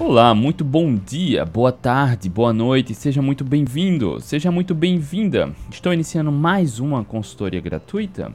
[0.00, 5.52] Olá, muito bom dia, boa tarde, boa noite, seja muito bem-vindo, seja muito bem-vinda.
[5.72, 8.32] Estou iniciando mais uma consultoria gratuita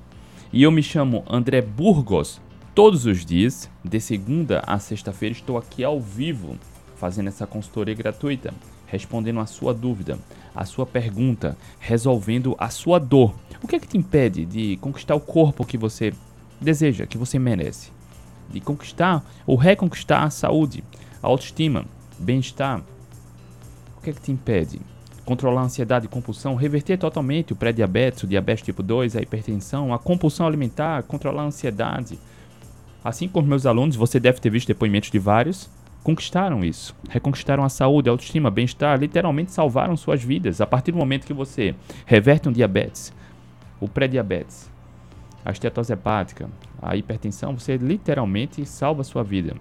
[0.52, 2.42] e eu me chamo André Burgos.
[2.76, 6.58] Todos os dias, de segunda a sexta-feira, estou aqui ao vivo
[6.98, 8.54] fazendo essa consultoria gratuita,
[8.86, 10.20] respondendo a sua dúvida,
[10.54, 13.34] a sua pergunta, resolvendo a sua dor.
[13.64, 16.12] O que é que te impede de conquistar o corpo que você
[16.60, 17.90] deseja, que você merece?
[18.50, 20.84] De conquistar ou reconquistar a saúde,
[21.24, 21.86] autoestima,
[22.20, 22.84] bem-estar.
[23.98, 24.82] O que é que te impede?
[25.24, 29.94] Controlar a ansiedade e compulsão, reverter totalmente o pré-diabetes, o diabetes tipo 2, a hipertensão,
[29.94, 32.20] a compulsão alimentar, controlar a ansiedade.
[33.02, 35.70] Assim como meus alunos, você deve ter visto depoimentos de vários,
[36.04, 36.94] conquistaram isso.
[37.10, 40.60] Reconquistaram a saúde, a autoestima, bem-estar, literalmente salvaram suas vidas.
[40.60, 41.74] A partir do momento que você
[42.06, 43.14] reverte um diabetes,
[43.80, 44.70] o pré-diabetes,
[45.46, 46.50] a estetose hepática,
[46.82, 49.56] a hipertensão, você literalmente salva sua vida.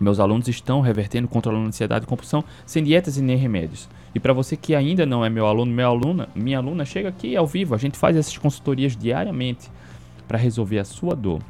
[0.00, 3.88] Meus alunos estão revertendo, controlando ansiedade e compulsão sem dietas e nem remédios.
[4.14, 7.36] E para você que ainda não é meu aluno, minha aluna, minha aluna, chega aqui
[7.36, 7.74] ao vivo.
[7.74, 9.70] A gente faz essas consultorias diariamente
[10.26, 11.40] para resolver a sua dor.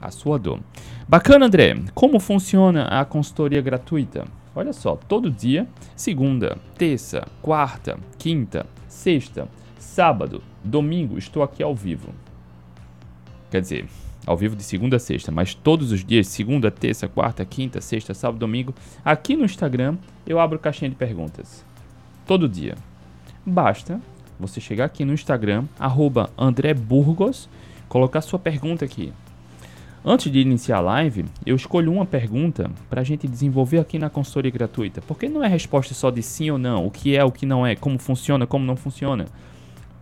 [0.00, 0.60] A sua dor.
[1.08, 1.76] Bacana, André.
[1.94, 4.24] Como funciona a consultoria gratuita?
[4.54, 12.12] Olha só, todo dia, segunda, terça, quarta, quinta, sexta, sábado, domingo, estou aqui ao vivo.
[13.50, 13.88] Quer dizer,
[14.28, 18.12] ao vivo de segunda a sexta, mas todos os dias, segunda, terça, quarta, quinta, sexta,
[18.12, 21.64] sábado, domingo, aqui no Instagram eu abro caixinha de perguntas.
[22.26, 22.74] Todo dia.
[23.46, 23.98] Basta
[24.38, 27.48] você chegar aqui no Instagram, arroba André Burgos,
[27.88, 29.14] colocar sua pergunta aqui.
[30.04, 34.10] Antes de iniciar a live, eu escolho uma pergunta para a gente desenvolver aqui na
[34.10, 35.00] consultoria gratuita.
[35.08, 37.66] Porque não é resposta só de sim ou não, o que é, o que não
[37.66, 39.24] é, como funciona, como não funciona.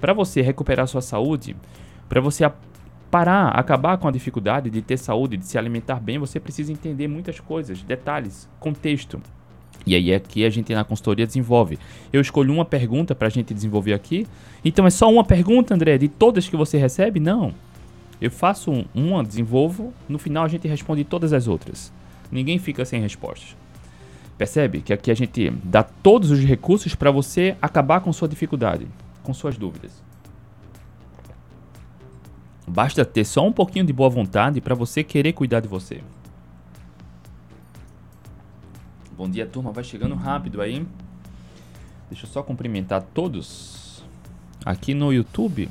[0.00, 1.54] Para você recuperar sua saúde,
[2.08, 2.44] para você
[3.16, 7.08] parar, acabar com a dificuldade de ter saúde, de se alimentar bem, você precisa entender
[7.08, 9.22] muitas coisas, detalhes, contexto.
[9.86, 11.78] E aí aqui a gente na consultoria desenvolve.
[12.12, 14.26] Eu escolho uma pergunta para a gente desenvolver aqui.
[14.62, 17.18] Então é só uma pergunta, André, de todas que você recebe?
[17.18, 17.54] Não.
[18.20, 21.90] Eu faço uma, desenvolvo, no final a gente responde todas as outras.
[22.30, 23.56] Ninguém fica sem respostas.
[24.36, 28.86] Percebe que aqui a gente dá todos os recursos para você acabar com sua dificuldade,
[29.22, 30.04] com suas dúvidas.
[32.66, 36.02] Basta ter só um pouquinho de boa vontade para você querer cuidar de você.
[39.16, 39.70] Bom dia, turma.
[39.70, 40.86] Vai chegando rápido aí.
[42.10, 44.04] Deixa eu só cumprimentar todos
[44.64, 45.68] aqui no YouTube.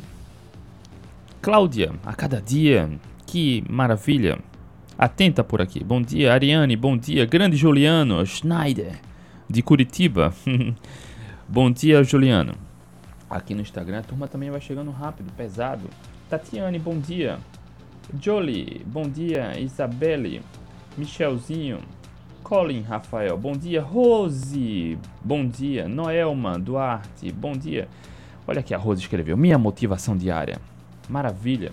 [1.42, 2.90] Cláudia, a cada dia.
[3.28, 4.40] Que maravilha.
[4.98, 5.84] Atenta por aqui.
[5.84, 6.76] Bom dia, Ariane.
[6.76, 9.00] Bom dia, grande Juliano Schneider,
[9.50, 10.34] de Curitiba.
[11.48, 12.54] bom dia, Juliano.
[13.30, 15.90] Aqui no Instagram a turma também vai chegando rápido, pesado.
[16.30, 17.38] Tatiane, bom dia.
[18.20, 19.60] Jolie, bom dia.
[19.60, 20.42] Isabelle,
[20.98, 21.80] Michelzinho,
[22.42, 23.80] Colin Rafael, bom dia.
[23.80, 25.88] Rose, bom dia.
[25.88, 27.88] Noelma Duarte, bom dia.
[28.48, 30.58] Olha aqui a Rose escreveu: Minha motivação diária.
[31.08, 31.72] Maravilha.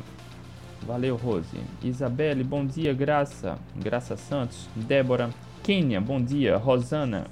[0.86, 1.58] Valeu, Rose.
[1.82, 2.92] Isabelle, bom dia.
[2.92, 4.68] Graça, Graça Santos.
[4.76, 5.30] Débora,
[5.62, 6.58] Kênia, bom dia.
[6.58, 7.26] Rosana,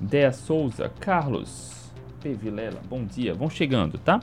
[0.00, 1.92] Dea Souza, Carlos,
[2.22, 2.32] P.
[2.32, 3.34] Vilela, bom dia.
[3.34, 4.20] Vão chegando, tá?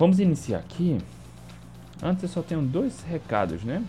[0.00, 0.96] Vamos iniciar aqui.
[2.02, 3.84] Antes eu só tenho dois recados, né?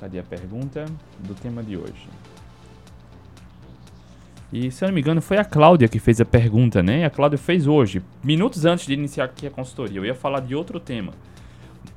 [0.00, 0.86] Cadê a pergunta
[1.18, 2.08] do tema de hoje?
[4.50, 7.04] E se eu não me engano, foi a Cláudia que fez a pergunta, né?
[7.04, 9.98] A Cláudia fez hoje, minutos antes de iniciar aqui a consultoria.
[9.98, 11.12] Eu ia falar de outro tema.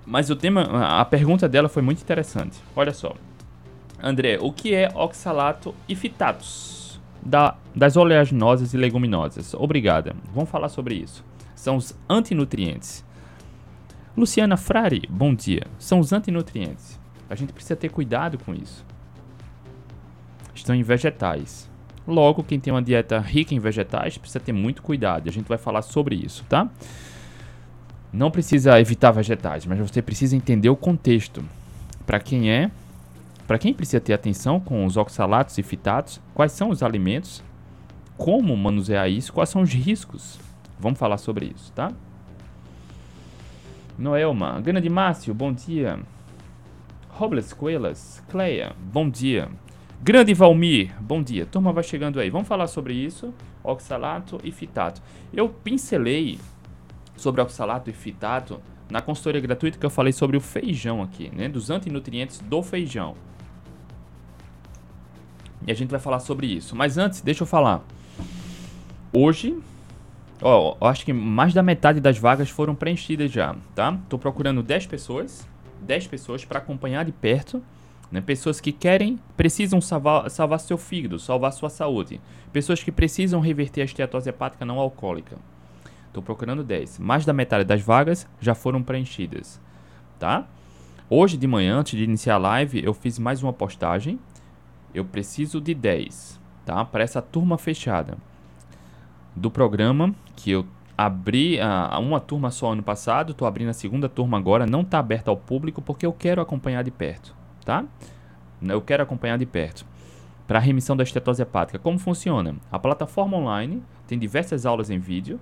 [0.05, 0.63] Mas o tema,
[0.99, 2.59] a pergunta dela foi muito interessante.
[2.75, 3.15] Olha só.
[4.03, 9.53] André, o que é oxalato e fitatos da, das oleaginosas e leguminosas?
[9.53, 10.13] Obrigada.
[10.33, 11.30] Vamos falar sobre isso
[11.61, 13.05] são os antinutrientes.
[14.17, 15.67] Luciana Frari, bom dia.
[15.77, 16.99] São os antinutrientes.
[17.29, 18.83] A gente precisa ter cuidado com isso.
[20.55, 21.69] Estão em vegetais.
[22.07, 25.29] Logo, quem tem uma dieta rica em vegetais precisa ter muito cuidado.
[25.29, 26.67] A gente vai falar sobre isso, tá?
[28.11, 31.45] Não precisa evitar vegetais, mas você precisa entender o contexto.
[32.07, 32.71] Para quem é,
[33.45, 37.43] para quem precisa ter atenção com os oxalatos e fitatos, quais são os alimentos,
[38.17, 40.39] como manusear isso, quais são os riscos
[40.81, 41.93] Vamos falar sobre isso, tá?
[43.95, 45.99] Noelma, Gana de Márcio, bom dia.
[47.09, 49.47] Robles Coelas, Cleia, bom dia.
[50.01, 51.45] Grande Valmir, bom dia.
[51.45, 52.31] Turma vai chegando aí.
[52.31, 53.31] Vamos falar sobre isso,
[53.63, 55.03] oxalato e fitato.
[55.31, 56.39] Eu pincelei
[57.15, 61.47] sobre oxalato e fitato na consultoria gratuita que eu falei sobre o feijão aqui, né?
[61.47, 63.15] Dos antinutrientes do feijão.
[65.67, 66.75] E a gente vai falar sobre isso.
[66.75, 67.83] Mas antes, deixa eu falar.
[69.13, 69.61] Hoje
[70.41, 73.97] Ó, eu acho que mais da metade das vagas foram preenchidas já, tá?
[74.09, 75.47] Tô procurando 10 pessoas,
[75.81, 77.61] 10 pessoas para acompanhar de perto
[78.11, 78.19] Né?
[78.19, 82.19] Pessoas que querem, precisam salvar, salvar seu fígado, salvar sua saúde.
[82.51, 85.37] Pessoas que precisam reverter a esteatose hepática não alcoólica.
[86.07, 86.99] Estou procurando 10.
[86.99, 89.61] Mais da metade das vagas já foram preenchidas.
[90.19, 90.45] Tá?
[91.09, 94.19] Hoje de manhã, antes de iniciar a live, eu fiz mais uma postagem.
[94.93, 96.83] Eu preciso de 10, tá?
[96.83, 98.17] Para essa turma fechada
[99.33, 100.65] do programa que eu
[100.97, 104.97] abri a, uma turma só ano passado, estou abrindo a segunda turma agora, não está
[104.97, 107.85] aberta ao público porque eu quero acompanhar de perto, tá?
[108.61, 109.85] Eu quero acompanhar de perto.
[110.47, 112.55] Para a remissão da estetose hepática, como funciona?
[112.71, 115.39] A plataforma online tem diversas aulas em vídeo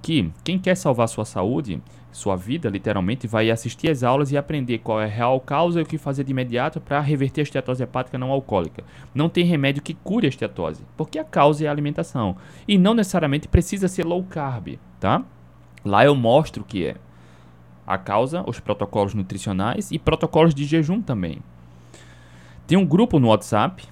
[0.00, 4.78] que quem quer salvar sua saúde, sua vida, literalmente, vai assistir as aulas e aprender
[4.78, 7.82] qual é a real causa e o que fazer de imediato para reverter a estetose
[7.82, 8.82] hepática não alcoólica.
[9.14, 12.36] Não tem remédio que cure a estetose, porque a causa é a alimentação.
[12.66, 15.22] E não necessariamente precisa ser low carb, tá?
[15.84, 16.96] Lá eu mostro o que é
[17.86, 21.40] a causa, os protocolos nutricionais e protocolos de jejum também.
[22.66, 23.84] Tem um grupo no WhatsApp,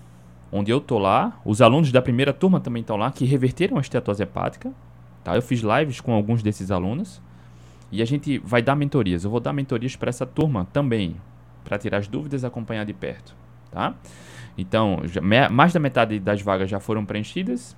[0.52, 3.80] onde eu tô lá, os alunos da primeira turma também estão lá, que reverteram a
[3.80, 4.72] estetose hepática,
[5.26, 5.34] Tá?
[5.34, 7.20] Eu fiz lives com alguns desses alunos
[7.90, 9.24] e a gente vai dar mentorias.
[9.24, 11.16] Eu vou dar mentorias para essa turma também,
[11.64, 13.34] para tirar as dúvidas e acompanhar de perto.
[13.70, 13.94] Tá?
[14.56, 17.76] Então, já, mais da metade das vagas já foram preenchidas.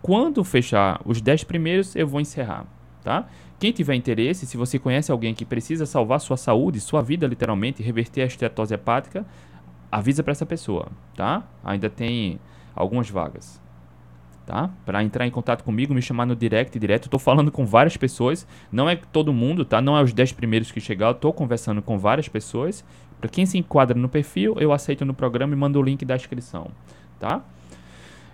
[0.00, 2.66] Quando fechar os 10 primeiros, eu vou encerrar.
[3.02, 3.28] Tá?
[3.58, 7.82] Quem tiver interesse, se você conhece alguém que precisa salvar sua saúde, sua vida literalmente,
[7.82, 9.24] reverter a estetose hepática,
[9.90, 11.46] avisa para essa pessoa, tá?
[11.62, 12.40] Ainda tem
[12.74, 13.62] algumas vagas
[14.46, 14.70] tá?
[14.84, 17.04] Para entrar em contato comigo, me chamar no direct direto.
[17.04, 19.80] Estou falando com várias pessoas, não é todo mundo, tá?
[19.80, 22.84] Não é os 10 primeiros que chegar, eu tô conversando com várias pessoas.
[23.20, 26.16] Para quem se enquadra no perfil, eu aceito no programa e mando o link da
[26.16, 26.70] inscrição,
[27.20, 27.42] tá?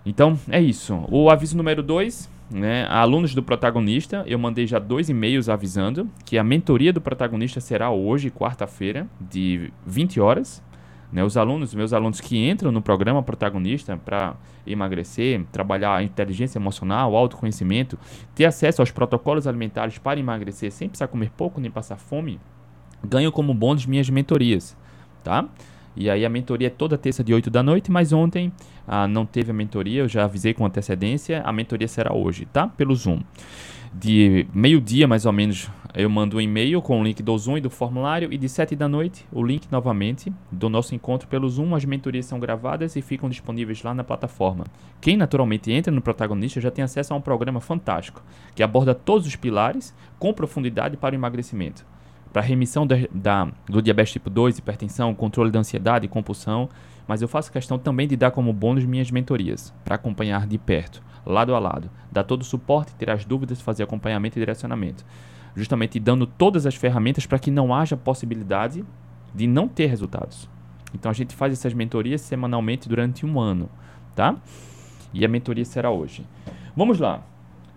[0.05, 1.05] Então, é isso.
[1.11, 2.87] O aviso número 2, né?
[2.89, 7.91] Alunos do protagonista, eu mandei já dois e-mails avisando que a mentoria do protagonista será
[7.91, 10.63] hoje, quarta-feira, de 20 horas,
[11.13, 16.59] né, os alunos, meus alunos que entram no programa protagonista para emagrecer, trabalhar a inteligência
[16.59, 17.99] emocional, autoconhecimento,
[18.35, 22.39] ter acesso aos protocolos alimentares para emagrecer sem precisar comer pouco nem passar fome,
[23.03, 24.77] ganham como bônus minhas mentorias,
[25.25, 25.47] tá?
[25.97, 28.53] E aí a mentoria é toda terça de 8 da noite, mas ontem
[28.87, 32.69] ah, não teve a mentoria, eu já avisei com antecedência, a mentoria será hoje, tá?
[32.69, 33.21] Pelo Zoom
[33.93, 37.61] de meio-dia mais ou menos eu mando um e-mail com o link do Zoom e
[37.61, 41.75] do formulário e de 7 da noite o link novamente do nosso encontro pelo Zoom.
[41.75, 44.65] As mentorias são gravadas e ficam disponíveis lá na plataforma.
[45.01, 48.23] Quem naturalmente entra no protagonista já tem acesso a um programa fantástico
[48.55, 51.85] que aborda todos os pilares com profundidade para o emagrecimento.
[52.33, 56.69] Para remissão da, do diabetes tipo 2, hipertensão, controle da ansiedade e compulsão,
[57.07, 61.03] mas eu faço questão também de dar como bônus minhas mentorias, para acompanhar de perto
[61.29, 65.05] lado a lado, dar todo o suporte, tirar as dúvidas, fazer acompanhamento e direcionamento.
[65.55, 68.85] Justamente dando todas as ferramentas para que não haja possibilidade
[69.35, 70.49] de não ter resultados.
[70.95, 73.69] Então a gente faz essas mentorias semanalmente durante um ano,
[74.15, 74.37] tá?
[75.13, 76.27] E a mentoria será hoje.
[76.75, 77.23] Vamos lá.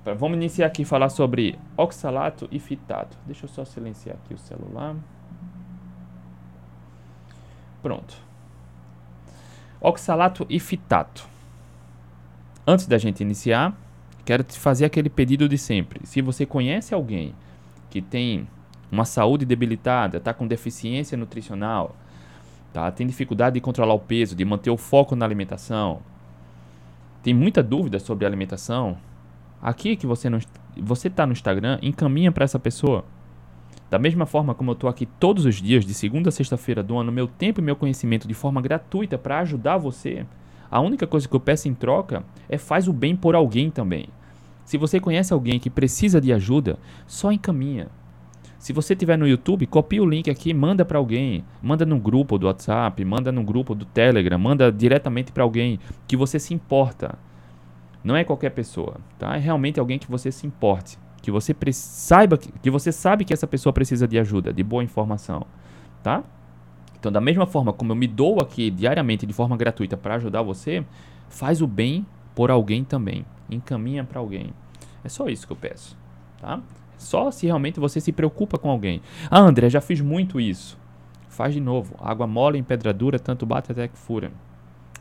[0.04, 3.18] Vamos iniciar aqui falar sobre oxalato e fitato.
[3.26, 4.96] Deixa eu só silenciar aqui o celular.
[7.82, 8.16] Pronto.
[9.80, 11.31] Oxalato e fitato.
[12.66, 13.76] Antes da gente iniciar,
[14.24, 16.00] quero te fazer aquele pedido de sempre.
[16.06, 17.34] Se você conhece alguém
[17.90, 18.48] que tem
[18.92, 21.96] uma saúde debilitada, está com deficiência nutricional,
[22.72, 22.92] tá?
[22.92, 26.02] tem dificuldade de controlar o peso, de manter o foco na alimentação,
[27.24, 28.98] tem muita dúvida sobre alimentação,
[29.62, 30.40] aqui que você não
[30.78, 33.04] você está no Instagram, encaminha para essa pessoa.
[33.90, 37.12] Da mesma forma como eu estou aqui todos os dias, de segunda a sexta-feira, doando
[37.12, 40.26] meu tempo e meu conhecimento de forma gratuita para ajudar você,
[40.72, 44.08] a única coisa que eu peço em troca é faz o bem por alguém também.
[44.64, 47.90] Se você conhece alguém que precisa de ajuda, só encaminha.
[48.58, 52.38] Se você tiver no YouTube, copia o link aqui, manda para alguém, manda no grupo
[52.38, 57.18] do WhatsApp, manda no grupo do Telegram, manda diretamente para alguém que você se importa.
[58.04, 59.36] Não é qualquer pessoa, tá?
[59.36, 63.34] É realmente alguém que você se importe, que você saiba que, que você sabe que
[63.34, 65.46] essa pessoa precisa de ajuda, de boa informação,
[66.02, 66.24] tá?
[67.02, 70.44] Então, da mesma forma como eu me dou aqui diariamente de forma gratuita para ajudar
[70.44, 70.86] você,
[71.30, 72.06] faz o bem
[72.36, 73.26] por alguém também.
[73.50, 74.54] Encaminha para alguém.
[75.04, 75.98] É só isso que eu peço,
[76.40, 76.62] tá?
[77.00, 79.02] Só se realmente você se preocupa com alguém.
[79.32, 80.78] Ah, André, já fiz muito isso.
[81.28, 81.96] Faz de novo.
[82.00, 84.32] Água mole em pedra dura, tanto bate até que fura.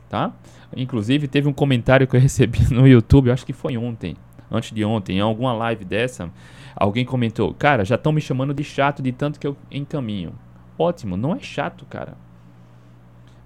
[0.08, 0.32] Tá?
[0.74, 4.16] Inclusive, teve um comentário que eu recebi no YouTube, acho que foi ontem,
[4.50, 6.30] antes de ontem, em alguma live dessa,
[6.74, 10.32] alguém comentou: Cara, já estão me chamando de chato de tanto que eu encaminho
[10.80, 12.16] ótimo, não é chato, cara.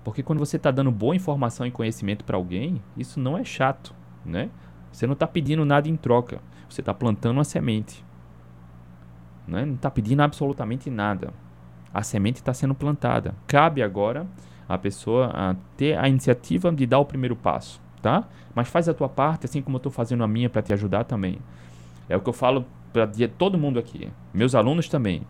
[0.02, 3.94] Porque quando você está dando boa informação e conhecimento para alguém, isso não é chato,
[4.24, 4.50] né?
[4.92, 6.40] Você não está pedindo nada em troca.
[6.68, 8.04] Você está plantando uma semente.
[9.46, 9.64] Né?
[9.64, 11.32] Não está pedindo absolutamente nada.
[11.92, 13.34] A semente está sendo plantada.
[13.46, 14.26] Cabe agora
[14.68, 18.24] a pessoa a ter a iniciativa de dar o primeiro passo, tá?
[18.54, 21.04] Mas faz a tua parte, assim como eu estou fazendo a minha para te ajudar
[21.04, 21.38] também.
[22.08, 25.22] É o que eu falo para todo mundo aqui, meus alunos também.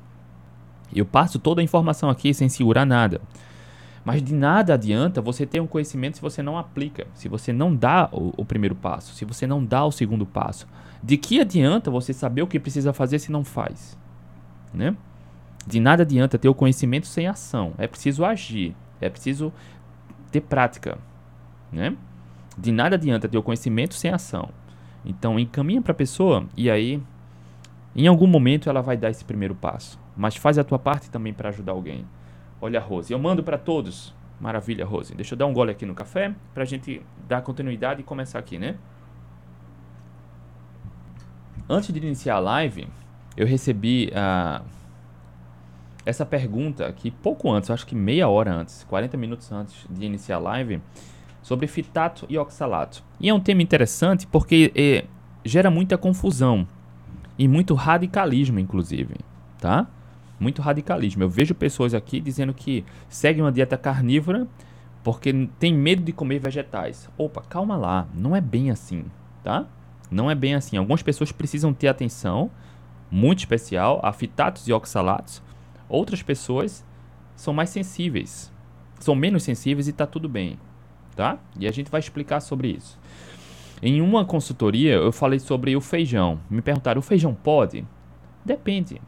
[0.94, 3.20] Eu passo toda a informação aqui sem segurar nada.
[4.04, 7.74] Mas de nada adianta você ter um conhecimento se você não aplica, se você não
[7.74, 10.66] dá o, o, primeiro passo, se você não dá o segundo passo.
[11.02, 13.98] De que adianta você saber o que precisa fazer se não faz?
[14.72, 14.94] Né?
[15.66, 17.72] De nada adianta ter o conhecimento sem ação.
[17.78, 19.50] É preciso agir, é preciso
[20.30, 20.98] ter prática.
[21.72, 21.96] Né?
[22.58, 24.50] De nada adianta ter o conhecimento sem ação.
[25.02, 27.02] Então encaminha para a pessoa e aí
[28.02, 29.98] em algum momento ela vai dar esse primeiro passo.
[30.16, 32.04] Mas faz a tua parte também para ajudar alguém.
[32.60, 34.14] Olha, Rose, eu mando para todos.
[34.40, 35.14] Maravilha, Rose.
[35.14, 38.38] Deixa eu dar um gole aqui no café para a gente dar continuidade e começar
[38.38, 38.76] aqui, né?
[41.68, 42.88] Antes de iniciar a live,
[43.36, 44.64] eu recebi uh,
[46.04, 50.36] essa pergunta aqui pouco antes, acho que meia hora antes, 40 minutos antes de iniciar
[50.36, 50.82] a live,
[51.42, 53.02] sobre fitato e oxalato.
[53.18, 55.04] E é um tema interessante porque é,
[55.44, 56.66] gera muita confusão
[57.38, 59.14] e muito radicalismo, inclusive,
[59.58, 59.86] tá?
[60.38, 61.22] Muito radicalismo.
[61.22, 64.46] Eu vejo pessoas aqui dizendo que seguem uma dieta carnívora
[65.02, 67.10] porque tem medo de comer vegetais.
[67.16, 69.04] Opa, calma lá, não é bem assim,
[69.42, 69.66] tá?
[70.10, 70.76] Não é bem assim.
[70.76, 72.50] Algumas pessoas precisam ter atenção
[73.10, 75.42] muito especial a fitatos e oxalatos.
[75.88, 76.84] Outras pessoas
[77.36, 78.52] são mais sensíveis,
[78.98, 80.58] são menos sensíveis e está tudo bem,
[81.14, 81.38] tá?
[81.58, 82.98] E a gente vai explicar sobre isso.
[83.86, 86.40] Em uma consultoria eu falei sobre o feijão.
[86.48, 87.86] Me perguntaram: o feijão pode?
[88.42, 88.98] Depende.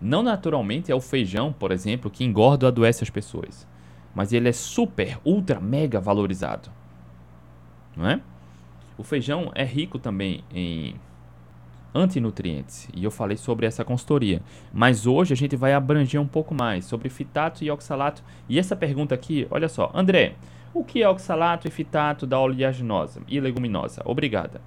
[0.00, 3.68] Não naturalmente é o feijão, por exemplo, que engorda ou adoece as pessoas.
[4.14, 6.70] Mas ele é super, ultra, mega valorizado.
[7.94, 8.22] Não é?
[8.96, 10.94] O feijão é rico também em
[11.94, 12.88] antinutrientes.
[12.94, 14.40] E eu falei sobre essa consultoria.
[14.72, 18.24] Mas hoje a gente vai abranger um pouco mais sobre fitato e oxalato.
[18.48, 19.90] E essa pergunta aqui, olha só.
[19.94, 20.36] André,
[20.78, 24.02] o que é oxalato e fitato da oleaginosa e leguminosa?
[24.04, 24.60] Obrigada.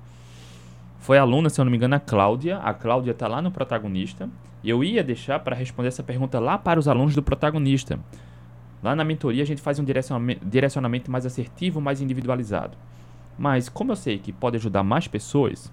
[1.00, 2.58] Foi aluna, se eu não me engano, a Cláudia.
[2.58, 4.30] A Cláudia está lá no protagonista.
[4.64, 8.00] Eu ia deixar para responder essa pergunta lá para os alunos do protagonista.
[8.82, 12.76] Lá na mentoria a gente faz um direcionamento mais assertivo, mais individualizado.
[13.38, 15.72] Mas como eu sei que pode ajudar mais pessoas,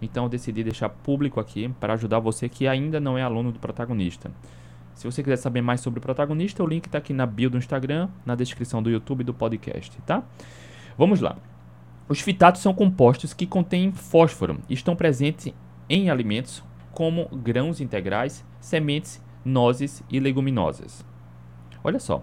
[0.00, 3.58] então eu decidi deixar público aqui para ajudar você que ainda não é aluno do
[3.58, 4.30] protagonista.
[5.00, 7.56] Se você quiser saber mais sobre o protagonista, o link está aqui na bio do
[7.56, 10.22] Instagram, na descrição do YouTube do podcast, tá?
[10.98, 11.38] Vamos lá.
[12.06, 15.54] Os fitatos são compostos que contêm fósforo e estão presentes
[15.88, 21.02] em alimentos como grãos integrais, sementes, nozes e leguminosas.
[21.82, 22.22] Olha só,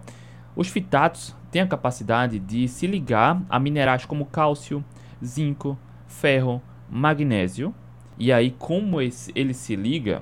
[0.55, 4.85] os fitatos têm a capacidade de se ligar a minerais como cálcio,
[5.25, 7.73] zinco, ferro, magnésio,
[8.19, 10.21] e aí como esse, ele se liga,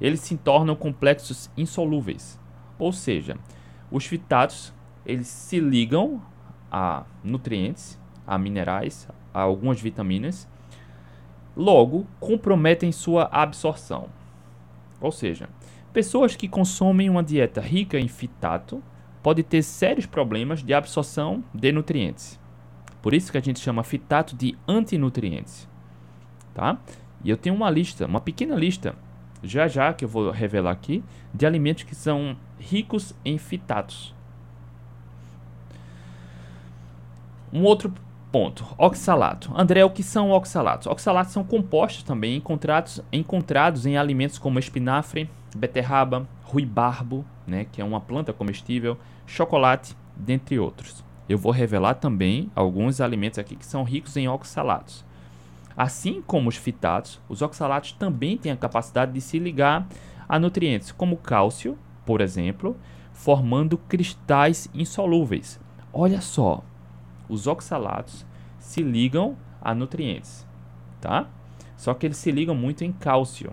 [0.00, 2.38] eles se tornam complexos insolúveis.
[2.78, 3.36] Ou seja,
[3.90, 4.72] os fitatos
[5.04, 6.20] eles se ligam
[6.70, 10.48] a nutrientes a minerais, a algumas vitaminas,
[11.56, 14.08] logo comprometem sua absorção.
[15.00, 15.48] Ou seja,
[15.92, 18.82] pessoas que consomem uma dieta rica em fitato
[19.22, 22.40] podem ter sérios problemas de absorção de nutrientes.
[23.00, 25.68] Por isso que a gente chama fitato de antinutrientes.
[26.52, 26.78] Tá?
[27.22, 28.94] E eu tenho uma lista, uma pequena lista,
[29.42, 31.02] já já que eu vou revelar aqui,
[31.32, 34.14] de alimentos que são ricos em fitatos.
[37.52, 37.92] Um outro
[38.36, 38.66] Ponto.
[38.76, 39.50] Oxalato.
[39.56, 40.86] André, o que são oxalatos?
[40.86, 47.84] Oxalatos são compostos também encontrados, encontrados em alimentos como espinafre, beterraba, ruibarbo, né, que é
[47.84, 51.02] uma planta comestível, chocolate, dentre outros.
[51.26, 55.02] Eu vou revelar também alguns alimentos aqui que são ricos em oxalatos.
[55.76, 59.86] Assim como os fitatos, os oxalatos também têm a capacidade de se ligar
[60.28, 62.76] a nutrientes como cálcio, por exemplo,
[63.12, 65.60] formando cristais insolúveis.
[65.92, 66.62] Olha só,
[67.28, 68.24] os oxalatos
[68.58, 70.46] se ligam a nutrientes,
[71.00, 71.28] tá?
[71.76, 73.52] Só que eles se ligam muito em cálcio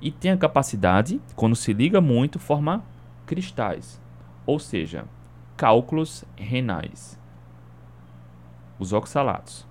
[0.00, 2.84] e tem a capacidade, quando se liga muito, formar
[3.24, 4.00] cristais,
[4.44, 5.04] ou seja,
[5.56, 7.18] cálculos renais.
[8.78, 9.65] Os oxalatos.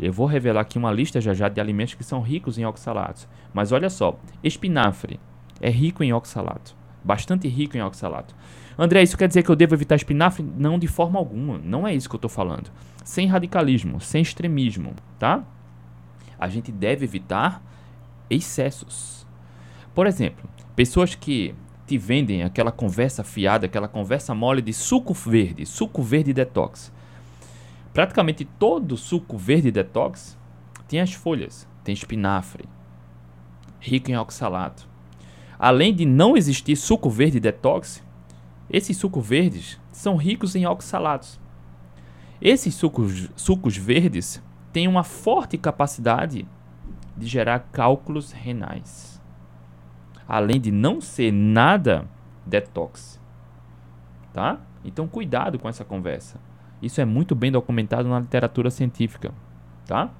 [0.00, 3.28] Eu vou revelar aqui uma lista já já de alimentos que são ricos em oxalatos.
[3.52, 5.20] Mas olha só, espinafre
[5.60, 8.34] é rico em oxalato, bastante rico em oxalato.
[8.78, 10.42] André, isso quer dizer que eu devo evitar espinafre?
[10.56, 11.58] Não, de forma alguma.
[11.58, 12.70] Não é isso que eu estou falando.
[13.04, 15.44] Sem radicalismo, sem extremismo, tá?
[16.38, 17.62] A gente deve evitar
[18.30, 19.26] excessos.
[19.94, 21.54] Por exemplo, pessoas que
[21.86, 26.92] te vendem aquela conversa fiada, aquela conversa mole de suco verde, suco verde detox.
[27.92, 30.38] Praticamente todo suco verde detox
[30.86, 32.68] tem as folhas, tem espinafre,
[33.80, 34.88] rico em oxalato.
[35.58, 38.02] Além de não existir suco verde detox,
[38.70, 41.40] esses sucos verdes são ricos em oxalatos.
[42.40, 44.42] Esses sucos, sucos verdes
[44.72, 46.46] têm uma forte capacidade
[47.16, 49.20] de gerar cálculos renais,
[50.26, 52.08] além de não ser nada
[52.46, 53.20] detox,
[54.32, 54.60] tá?
[54.84, 56.40] Então cuidado com essa conversa.
[56.82, 59.32] Isso é muito bem documentado na literatura científica,
[59.86, 60.10] tá?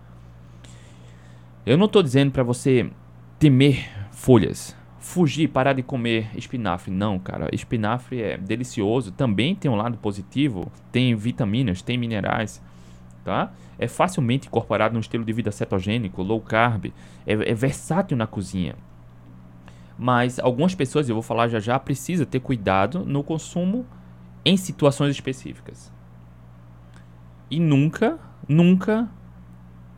[1.64, 2.90] Eu não estou dizendo para você
[3.38, 6.90] temer folhas, fugir, parar de comer espinafre.
[6.90, 7.48] Não, cara.
[7.52, 9.12] Espinafre é delicioso.
[9.12, 10.70] Também tem um lado positivo.
[10.92, 12.62] Tem vitaminas, tem minerais.
[13.24, 13.52] Tá?
[13.78, 16.86] É facilmente incorporado no estilo de vida cetogênico, low carb.
[17.26, 18.74] É, é versátil na cozinha.
[19.98, 23.86] Mas algumas pessoas, eu vou falar já já, precisa ter cuidado no consumo
[24.44, 25.92] em situações específicas.
[27.50, 29.08] E nunca, nunca,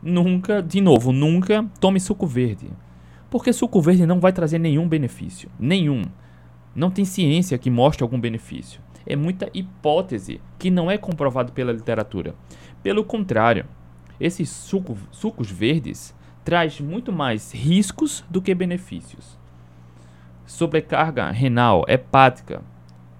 [0.01, 2.69] nunca, de novo, nunca tome suco verde.
[3.29, 5.49] Porque suco verde não vai trazer nenhum benefício.
[5.59, 6.03] Nenhum.
[6.75, 8.81] Não tem ciência que mostre algum benefício.
[9.05, 12.33] É muita hipótese que não é comprovado pela literatura.
[12.81, 13.65] Pelo contrário,
[14.19, 19.37] esses suco, sucos verdes traz muito mais riscos do que benefícios.
[20.45, 22.61] Sobrecarga renal, hepática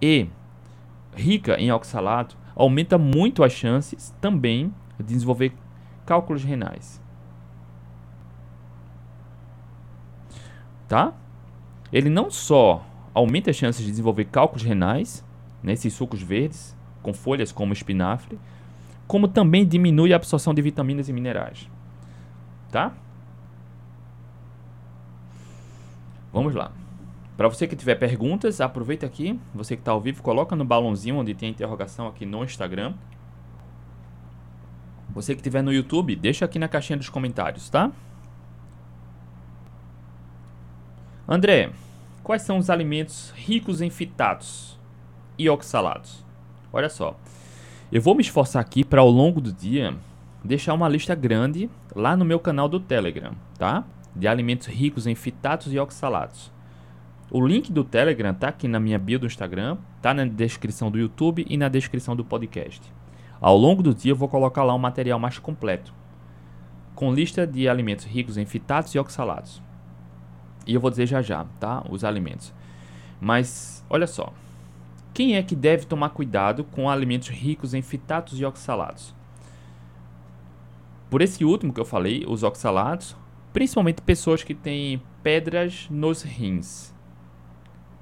[0.01, 0.27] e
[1.15, 5.53] rica em oxalato aumenta muito as chances também de desenvolver
[6.05, 7.03] cálculos renais.
[10.93, 11.11] tá?
[11.91, 15.25] Ele não só aumenta as chances de desenvolver cálculos renais,
[15.63, 18.37] nesses né, sucos verdes, com folhas como espinafre,
[19.07, 21.67] como também diminui a absorção de vitaminas e minerais,
[22.71, 22.93] tá?
[26.31, 26.71] Vamos lá.
[27.35, 29.39] Para você que tiver perguntas, aproveita aqui.
[29.55, 32.93] Você que está ao vivo, coloca no balãozinho onde tem a interrogação aqui no Instagram.
[35.13, 37.91] Você que estiver no YouTube, deixa aqui na caixinha dos comentários, tá?
[41.27, 41.71] André,
[42.23, 44.79] quais são os alimentos ricos em fitatos
[45.37, 46.23] e oxalatos?
[46.71, 47.17] Olha só,
[47.91, 49.95] eu vou me esforçar aqui para ao longo do dia
[50.43, 53.83] deixar uma lista grande lá no meu canal do Telegram, tá?
[54.15, 56.52] De alimentos ricos em fitatos e oxalatos.
[57.33, 60.99] O link do Telegram tá aqui na minha bio do Instagram, tá na descrição do
[60.99, 62.79] YouTube e na descrição do podcast.
[63.41, 65.91] Ao longo do dia eu vou colocar lá um material mais completo,
[66.93, 69.59] com lista de alimentos ricos em fitatos e oxalatos.
[70.67, 71.83] E eu vou dizer já já, tá?
[71.89, 72.53] Os alimentos.
[73.19, 74.31] Mas, olha só.
[75.11, 79.11] Quem é que deve tomar cuidado com alimentos ricos em fitatos e oxalatos?
[81.09, 83.15] Por esse último que eu falei, os oxalatos,
[83.51, 86.92] principalmente pessoas que têm pedras nos rins,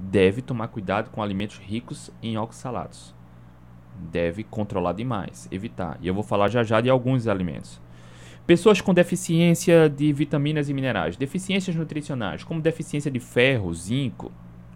[0.01, 3.13] deve tomar cuidado com alimentos ricos em oxalatos.
[4.11, 5.97] Deve controlar demais, evitar.
[6.01, 7.79] E eu vou falar já já de alguns alimentos.
[8.47, 14.31] Pessoas com deficiência de vitaminas e minerais, deficiências nutricionais, como deficiência de ferro, zinco,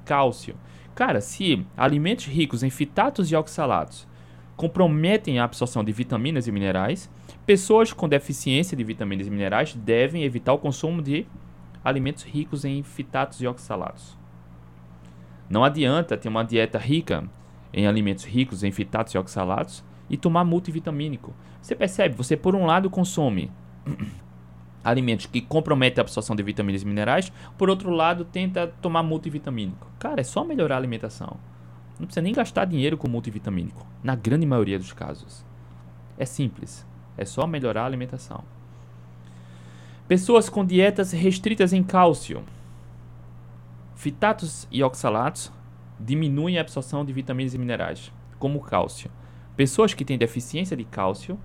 [0.06, 0.56] cálcio.
[0.94, 4.08] Cara, se alimentos ricos em fitatos e oxalatos
[4.56, 7.10] comprometem a absorção de vitaminas e minerais,
[7.46, 11.26] pessoas com deficiência de vitaminas e minerais devem evitar o consumo de
[11.84, 14.18] alimentos ricos em fitatos e oxalatos.
[15.50, 17.24] Não adianta ter uma dieta rica
[17.74, 21.34] em alimentos ricos em fitatos e oxalatos e tomar multivitamínico.
[21.62, 22.16] Você percebe?
[22.16, 23.52] Você, por um lado, consome
[24.84, 29.88] alimentos que comprometem a absorção de vitaminas e minerais, por outro lado, tenta tomar multivitamínico.
[30.00, 31.38] Cara, é só melhorar a alimentação.
[32.00, 35.46] Não precisa nem gastar dinheiro com multivitamínico, na grande maioria dos casos.
[36.18, 36.86] É simples,
[37.18, 38.44] é só melhorar a alimentação.
[40.08, 42.44] Pessoas com dietas restritas em cálcio,
[44.06, 45.52] fitatos e oxalatos
[46.00, 49.10] diminuem a absorção de vitaminas e minerais, como o cálcio.
[49.58, 51.40] Pessoas que têm deficiência de cálcio,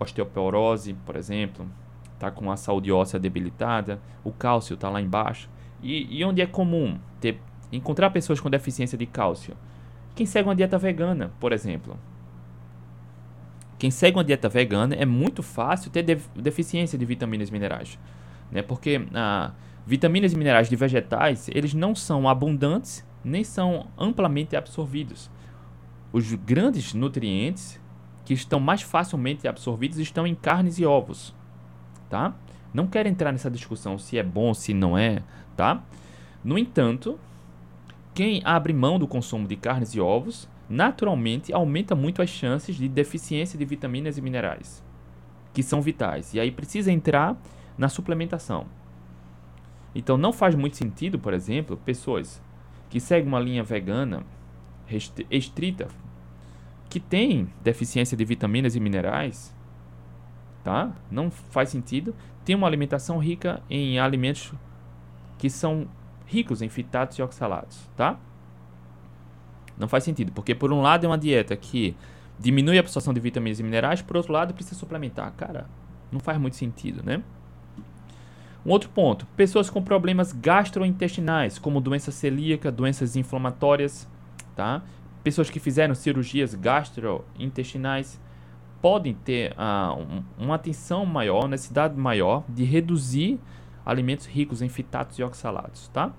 [0.00, 1.70] osteoporose, por exemplo,
[2.18, 5.48] tá com a saúde óssea debilitada, o cálcio está lá embaixo.
[5.80, 9.56] E, e, onde é comum ter, encontrar pessoas com deficiência de cálcio?
[10.16, 11.96] Quem segue uma dieta vegana, por exemplo.
[13.78, 16.02] Quem segue uma dieta vegana é muito fácil ter
[16.34, 17.96] deficiência de vitaminas e minerais,
[18.50, 18.62] né?
[18.62, 19.52] Porque ah,
[19.86, 25.30] vitaminas e minerais de vegetais eles não são abundantes nem são amplamente absorvidos
[26.12, 27.80] os grandes nutrientes
[28.24, 31.34] que estão mais facilmente absorvidos estão em carnes e ovos,
[32.08, 32.34] tá?
[32.72, 35.22] Não quero entrar nessa discussão se é bom, se não é,
[35.56, 35.82] tá?
[36.42, 37.18] No entanto,
[38.14, 42.88] quem abre mão do consumo de carnes e ovos, naturalmente aumenta muito as chances de
[42.88, 44.82] deficiência de vitaminas e minerais,
[45.52, 46.34] que são vitais.
[46.34, 47.36] E aí precisa entrar
[47.76, 48.66] na suplementação.
[49.98, 52.42] Então não faz muito sentido, por exemplo, pessoas
[52.90, 54.22] que seguem uma linha vegana
[54.86, 55.88] restrita,
[56.90, 59.54] que tem deficiência de vitaminas e minerais,
[60.62, 60.92] tá?
[61.10, 62.14] Não faz sentido.
[62.44, 64.52] Tem uma alimentação rica em alimentos
[65.38, 65.88] que são
[66.26, 68.20] ricos em fitatos e oxalatos, tá?
[69.78, 71.96] Não faz sentido, porque por um lado é uma dieta que
[72.38, 75.32] diminui a absorção de vitaminas e minerais, por outro lado precisa suplementar.
[75.32, 75.66] Cara,
[76.12, 77.22] não faz muito sentido, né?
[78.66, 84.08] Um outro ponto: pessoas com problemas gastrointestinais, como doença celíaca, doenças inflamatórias,
[84.56, 84.82] tá?
[85.22, 88.20] Pessoas que fizeram cirurgias gastrointestinais
[88.82, 93.38] podem ter uh, um, uma atenção maior, necessidade maior de reduzir
[93.84, 96.12] alimentos ricos em fitatos e oxalatos, tá?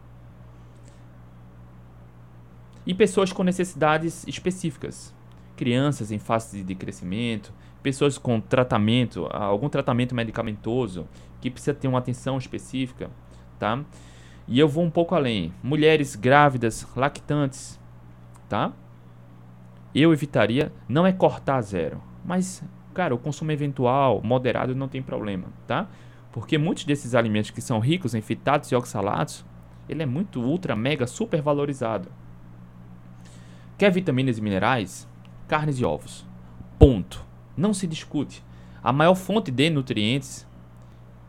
[2.86, 5.14] E pessoas com necessidades específicas,
[5.58, 7.54] crianças em fase de crescimento,
[7.88, 11.08] pessoas com tratamento, algum tratamento medicamentoso
[11.40, 13.10] que precisa ter uma atenção específica,
[13.58, 13.82] tá?
[14.46, 17.80] E eu vou um pouco além, mulheres grávidas, lactantes,
[18.50, 18.74] tá?
[19.96, 22.62] Eu evitaria, não é cortar zero, mas,
[22.94, 25.88] cara, o consumo eventual, moderado, não tem problema, tá?
[26.34, 29.46] Porque muitos desses alimentos que são ricos em fitatos e oxalatos,
[29.88, 32.10] ele é muito ultra, mega, super valorizado.
[33.78, 35.08] Quer vitaminas e minerais?
[35.48, 36.28] Carnes e ovos.
[36.78, 37.27] Ponto.
[37.58, 38.44] Não se discute.
[38.84, 40.48] A maior fonte de nutrientes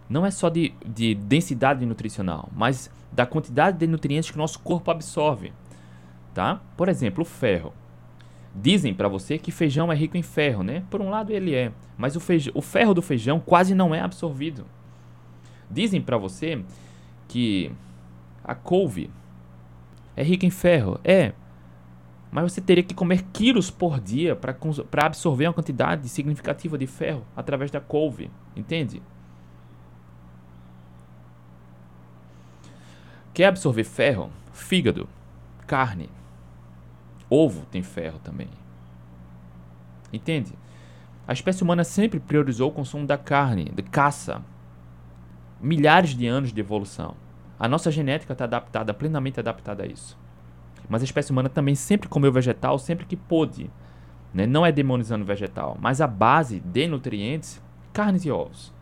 [0.09, 4.61] não é só de, de densidade nutricional, mas da quantidade de nutrientes que o nosso
[4.61, 5.53] corpo absorve.
[6.35, 6.61] Tá?
[6.77, 7.73] Por exemplo, o ferro.
[8.55, 10.83] Dizem para você que feijão é rico em ferro, né?
[10.91, 14.01] Por um lado ele é, mas o, feijão, o ferro do feijão quase não é
[14.01, 14.65] absorvido.
[15.71, 16.63] Dizem para você
[17.29, 17.71] que
[18.43, 19.11] a couve
[20.17, 21.33] é rica em ferro, é,
[22.31, 24.57] mas você teria que comer quilos por dia para
[25.07, 29.03] absorver uma quantidade significativa de ferro através da couve, entende?
[33.33, 34.31] Quer absorver ferro?
[34.53, 35.09] Fígado,
[35.67, 36.11] carne,
[37.31, 38.49] Ovo tem ferro também.
[40.13, 40.53] Entende?
[41.27, 44.43] A espécie humana sempre priorizou o consumo da carne, de caça.
[45.61, 47.15] Milhares de anos de evolução.
[47.59, 50.17] A nossa genética está adaptada, plenamente adaptada a isso.
[50.89, 53.71] Mas a espécie humana também sempre comeu vegetal, sempre que pôde.
[54.33, 54.47] Né?
[54.47, 58.73] Não é demonizando vegetal, mas a base de nutrientes, carnes e ovos.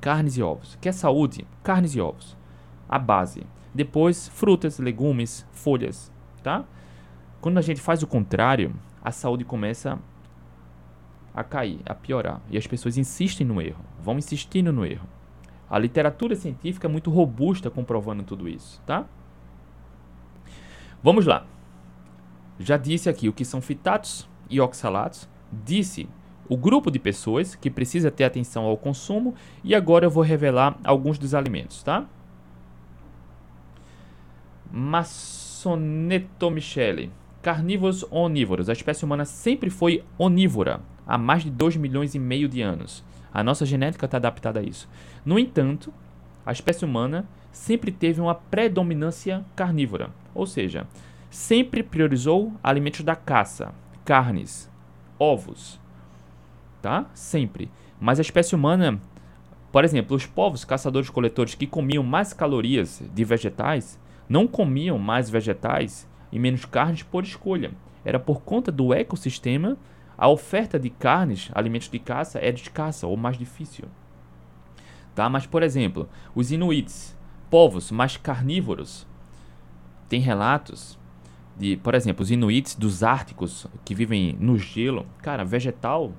[0.00, 0.76] Carnes e ovos.
[0.80, 1.46] Quer saúde?
[1.62, 2.36] Carnes e ovos.
[2.88, 3.46] A base.
[3.74, 6.64] Depois, frutas, legumes, folhas, tá?
[7.40, 9.98] Quando a gente faz o contrário, a saúde começa
[11.34, 12.40] a cair, a piorar.
[12.48, 15.08] E as pessoas insistem no erro, vão insistindo no erro.
[15.68, 19.06] A literatura científica é muito robusta comprovando tudo isso, tá?
[21.04, 21.44] Vamos lá.
[22.58, 25.28] Já disse aqui o que são fitatos e oxalatos.
[25.52, 26.08] Disse
[26.48, 30.78] o grupo de pessoas que precisa ter atenção ao consumo e agora eu vou revelar
[30.82, 32.06] alguns dos alimentos, tá?
[34.72, 37.12] Massoneto Michele
[37.42, 38.70] Carnívoros onívoros.
[38.70, 43.04] A espécie humana sempre foi onívora há mais de 2 milhões e meio de anos.
[43.30, 44.88] A nossa genética está adaptada a isso.
[45.22, 45.92] No entanto,
[46.46, 50.86] a espécie humana sempre teve uma predominância carnívora, ou seja,
[51.30, 53.72] sempre priorizou alimentos da caça,
[54.04, 54.70] carnes,
[55.18, 55.80] ovos,
[56.82, 57.06] tá?
[57.14, 57.70] Sempre.
[58.00, 59.00] Mas a espécie humana,
[59.70, 66.08] por exemplo, os povos caçadores-coletores que comiam mais calorias de vegetais, não comiam mais vegetais
[66.32, 67.70] e menos carnes por escolha.
[68.04, 69.78] Era por conta do ecossistema,
[70.18, 73.84] a oferta de carnes, alimentos de caça, era escassa ou mais difícil.
[75.14, 75.28] Tá?
[75.28, 77.16] Mas, por exemplo, os inuits,
[77.54, 79.06] povos mais carnívoros,
[80.08, 80.98] tem relatos
[81.56, 85.06] de, por exemplo, os inuits dos árticos que vivem no gelo.
[85.22, 86.12] Cara, vegetal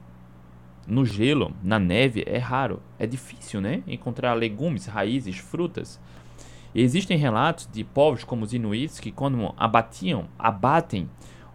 [0.87, 2.81] no gelo, na neve, é raro.
[2.97, 3.83] É difícil, né?
[3.85, 5.99] Encontrar legumes, raízes, frutas.
[6.73, 11.09] Existem relatos de povos como os inuits que quando abatiam, abatem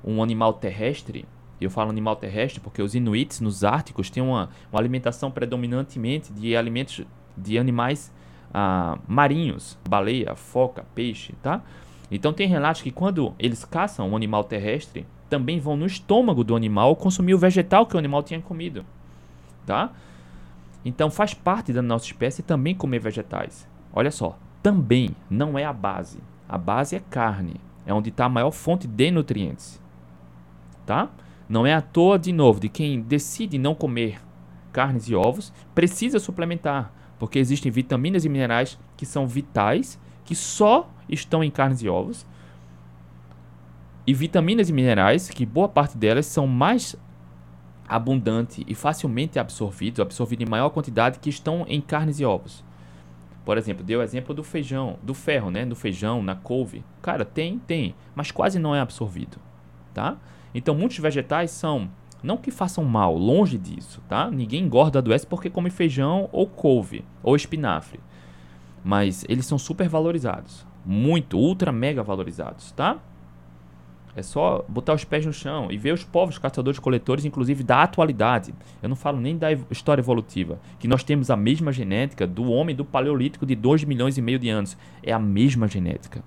[0.04, 1.24] um animal terrestre,
[1.58, 6.54] eu falo animal terrestre porque os inuits nos árticos têm uma, uma alimentação predominantemente de
[6.54, 7.02] alimentos
[7.34, 8.12] de animais
[8.52, 11.62] ah, marinhos, baleia, foca, peixe, tá?
[12.10, 16.56] Então tem relatos que quando eles caçam um animal terrestre, também vão no estômago do
[16.56, 18.84] animal consumir o vegetal que o animal tinha comido,
[19.64, 19.92] tá?
[20.84, 23.68] Então faz parte da nossa espécie também comer vegetais.
[23.92, 26.18] Olha só, também não é a base.
[26.48, 29.80] A base é carne, é onde está a maior fonte de nutrientes.
[30.84, 31.08] Tá?
[31.48, 34.20] Não é à toa, de novo, de quem decide não comer
[34.72, 40.90] carnes e ovos, precisa suplementar, porque existem vitaminas e minerais que são vitais, que só
[41.06, 42.26] estão em carnes e ovos,
[44.06, 46.96] e vitaminas e minerais, que boa parte delas são mais
[47.86, 52.64] abundante e facilmente absorvidos, absorvidos em maior quantidade, que estão em carnes e ovos.
[53.44, 55.64] Por exemplo, deu o exemplo do feijão, do ferro, né?
[55.66, 56.82] No feijão, na couve.
[57.02, 59.38] Cara, tem, tem, mas quase não é absorvido,
[59.92, 60.16] tá?
[60.54, 61.90] Então, muitos vegetais são,
[62.22, 64.30] não que façam mal, longe disso, tá?
[64.30, 68.00] Ninguém engorda, adoece porque come feijão ou couve, ou espinafre.
[68.84, 72.98] Mas eles são super valorizados, muito, ultra mega valorizados, tá?
[74.14, 78.52] É só botar os pés no chão e ver os povos caçadores-coletores, inclusive da atualidade.
[78.82, 82.74] Eu não falo nem da história evolutiva, que nós temos a mesma genética do homem
[82.74, 84.76] do Paleolítico de 2 milhões e meio de anos.
[85.02, 86.24] É a mesma genética.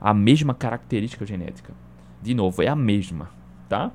[0.00, 1.74] A mesma característica genética.
[2.22, 3.30] De novo, é a mesma,
[3.68, 3.90] tá?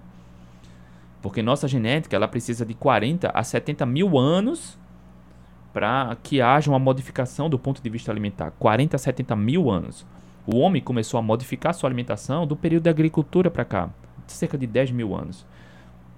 [1.21, 4.77] Porque nossa genética ela precisa de 40 a 70 mil anos
[5.73, 8.51] para que haja uma modificação do ponto de vista alimentar.
[8.51, 10.05] 40 a 70 mil anos.
[10.47, 13.89] O homem começou a modificar sua alimentação do período da agricultura para cá,
[14.25, 15.45] cerca de 10 mil anos.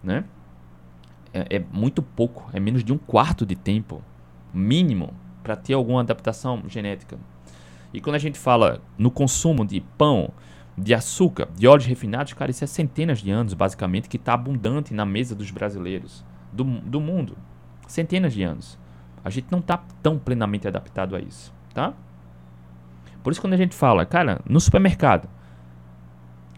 [0.04, 0.24] Né?
[1.34, 4.02] É, é, muito pouco, é menos de um quarto de tempo
[4.54, 7.18] mínimo para ter alguma adaptação genética.
[7.94, 10.30] E quando a gente fala no consumo de pão,
[10.77, 14.93] de açúcar, de óleos refinados, cara, isso é centenas de anos, basicamente, que está abundante
[14.93, 17.38] na mesa dos brasileiros, do, do mundo.
[17.88, 18.79] Centenas de anos.
[19.23, 21.93] A gente não está tão plenamente adaptado a isso, tá?
[23.23, 25.29] Por isso quando a gente fala, cara, no supermercado,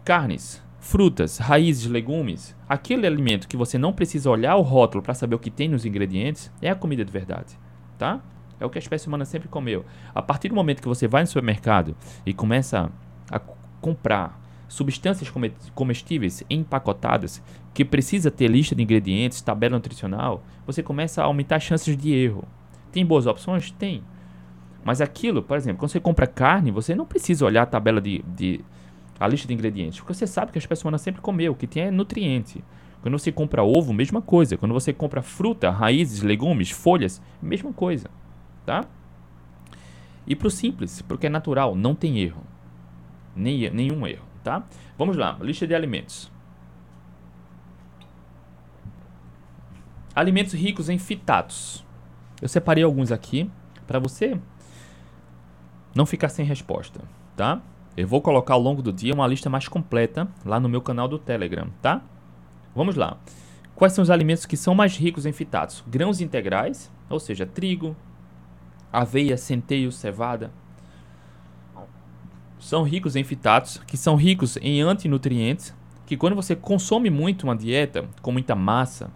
[0.06, 5.36] carnes, frutas, raízes, legumes, aquele alimento que você não precisa olhar o rótulo para saber
[5.36, 7.58] o que tem nos ingredientes, é a comida de verdade,
[7.98, 8.22] tá?
[8.60, 9.86] É o que a espécie humana sempre comeu.
[10.16, 11.96] A partir do momento que você vai no supermercado
[12.26, 12.90] e começa
[13.30, 13.40] a
[13.84, 15.32] comprar substâncias
[15.76, 17.44] comestíveis empacotadas
[17.74, 22.14] que precisa ter lista de ingredientes, tabela nutricional, você começa a aumentar as chances de
[22.14, 22.48] erro.
[22.92, 23.72] Tem boas opções?
[23.72, 24.04] Tem.
[24.84, 28.24] Mas aquilo, por exemplo, quando você compra carne, você não precisa olhar a tabela de,
[28.36, 28.62] de
[29.20, 31.84] a lista de ingredientes, porque você sabe que as pessoas sempre comeu, o que tem
[31.84, 32.64] é nutriente.
[33.02, 34.58] Quando você compra ovo, mesma coisa.
[34.58, 38.10] Quando você compra fruta, raízes, legumes, folhas, mesma coisa,
[38.66, 38.86] tá?
[40.26, 42.42] E pro simples, porque é natural, não tem erro.
[43.36, 44.64] Nem, nenhum erro, tá?
[44.98, 46.32] Vamos lá, lista de alimentos.
[50.16, 51.84] Alimentos ricos em fitatos.
[52.42, 53.50] Eu separei alguns aqui
[53.88, 54.40] para você
[55.96, 57.02] não ficar sem resposta,
[57.36, 57.62] tá?
[57.96, 61.08] Eu vou colocar ao longo do dia uma lista mais completa lá no meu canal
[61.08, 62.02] do Telegram, tá?
[62.76, 63.18] Vamos lá.
[63.76, 65.84] Quais são os alimentos que são mais ricos em fitatos?
[65.88, 67.96] Grãos integrais, ou seja, trigo,
[68.92, 70.52] aveia, centeio, cevada.
[72.64, 77.58] São ricos em fitatos, que são ricos em antinutrientes, que quando você consome muito uma
[77.58, 79.12] dieta com muita massa,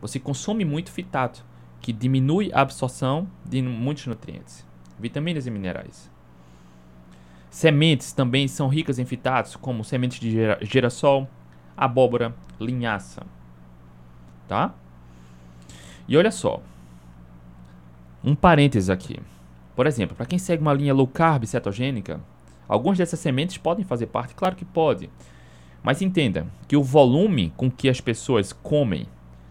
[0.00, 1.44] você consome muito fitato,
[1.80, 4.66] que diminui a absorção de muitos nutrientes
[4.98, 6.10] vitaminas e minerais.
[7.48, 11.28] Sementes também são ricas em fitatos, como sementes de girassol,
[11.76, 13.22] abóbora, linhaça.
[14.48, 14.74] Tá?
[16.08, 16.60] E olha só.
[18.24, 19.20] Um parênteses aqui.
[19.76, 22.18] Por exemplo, para quem segue uma linha low carb cetogênica,
[22.66, 25.10] algumas dessas sementes podem fazer parte, claro que pode.
[25.82, 29.06] Mas entenda que o volume com que as pessoas comem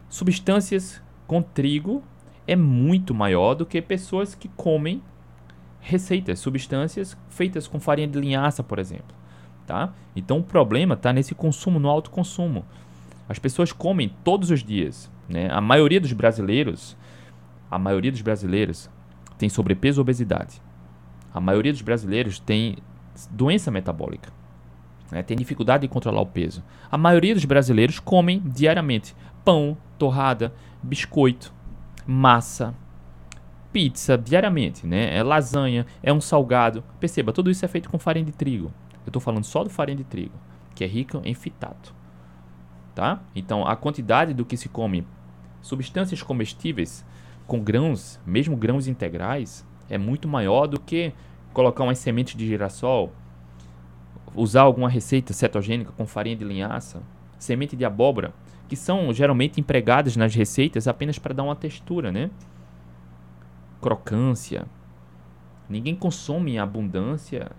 [0.09, 2.03] substâncias com trigo
[2.47, 5.01] é muito maior do que pessoas que comem
[5.79, 9.15] receitas, substâncias feitas com farinha de linhaça, por exemplo.
[9.67, 9.93] Tá?
[10.15, 12.65] Então o problema está nesse consumo, no alto consumo.
[13.29, 15.11] As pessoas comem todos os dias.
[15.29, 15.49] Né?
[15.51, 16.97] A maioria dos brasileiros,
[17.69, 18.89] a maioria dos brasileiros
[19.37, 20.61] tem sobrepeso ou obesidade.
[21.33, 22.77] A maioria dos brasileiros tem
[23.29, 24.31] doença metabólica.
[25.11, 25.21] Né?
[25.21, 26.63] Tem dificuldade de controlar o peso.
[26.91, 31.53] A maioria dos brasileiros comem diariamente pão, torrada, biscoito,
[32.05, 32.73] massa,
[33.71, 35.15] pizza diariamente, né?
[35.15, 36.83] É lasanha, é um salgado.
[36.99, 38.71] Perceba, tudo isso é feito com farinha de trigo.
[39.05, 40.33] Eu estou falando só do farinha de trigo,
[40.73, 41.93] que é rica em fitato.
[42.95, 43.19] Tá?
[43.35, 45.05] Então, a quantidade do que se come
[45.61, 47.05] substâncias comestíveis
[47.47, 51.13] com grãos, mesmo grãos integrais, é muito maior do que
[51.53, 53.11] colocar umas sementes de girassol,
[54.33, 57.01] usar alguma receita cetogênica com farinha de linhaça,
[57.37, 58.33] semente de abóbora,
[58.67, 62.29] que são geralmente empregadas nas receitas apenas para dar uma textura, né?
[63.85, 64.65] crocância.
[65.69, 67.51] Ninguém consome em abundância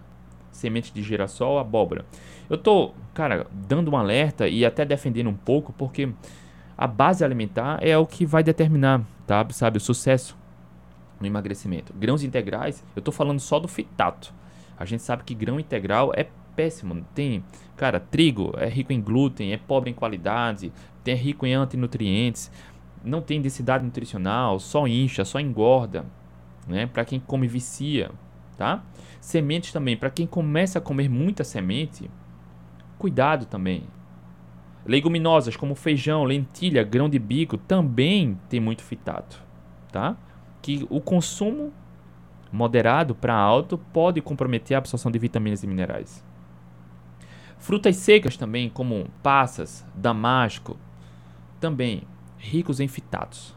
[0.51, 2.05] semente de girassol, abóbora.
[2.51, 6.09] Eu tô, cara, dando um alerta e até defendendo um pouco, porque
[6.77, 9.47] a base alimentar é o que vai determinar, tá?
[9.51, 10.37] Sabe, o sucesso
[11.21, 11.93] no emagrecimento.
[11.95, 14.33] Grãos integrais, eu tô falando só do fitato.
[14.79, 17.05] A gente sabe que grão integral é péssimo.
[17.15, 17.43] Tem,
[17.77, 20.73] cara, trigo é rico em glúten, é pobre em qualidade,
[21.05, 22.51] é rico em antinutrientes
[23.07, 26.05] não tem densidade nutricional, só incha, só engorda,
[26.67, 26.87] né?
[26.87, 28.11] Para quem come vicia,
[28.59, 28.83] tá?
[29.21, 32.11] Sementes também, para quem começa a comer muita semente,
[32.99, 33.85] cuidado também.
[34.87, 39.42] Leguminosas como feijão, lentilha, grão de bico também tem muito fitato,
[39.90, 40.16] tá?
[40.62, 41.72] Que o consumo
[42.53, 46.25] moderado para alto pode comprometer a absorção de vitaminas e minerais.
[47.59, 50.79] Frutas secas também, como passas, damasco,
[51.59, 52.03] também
[52.38, 53.57] ricos em fitatos.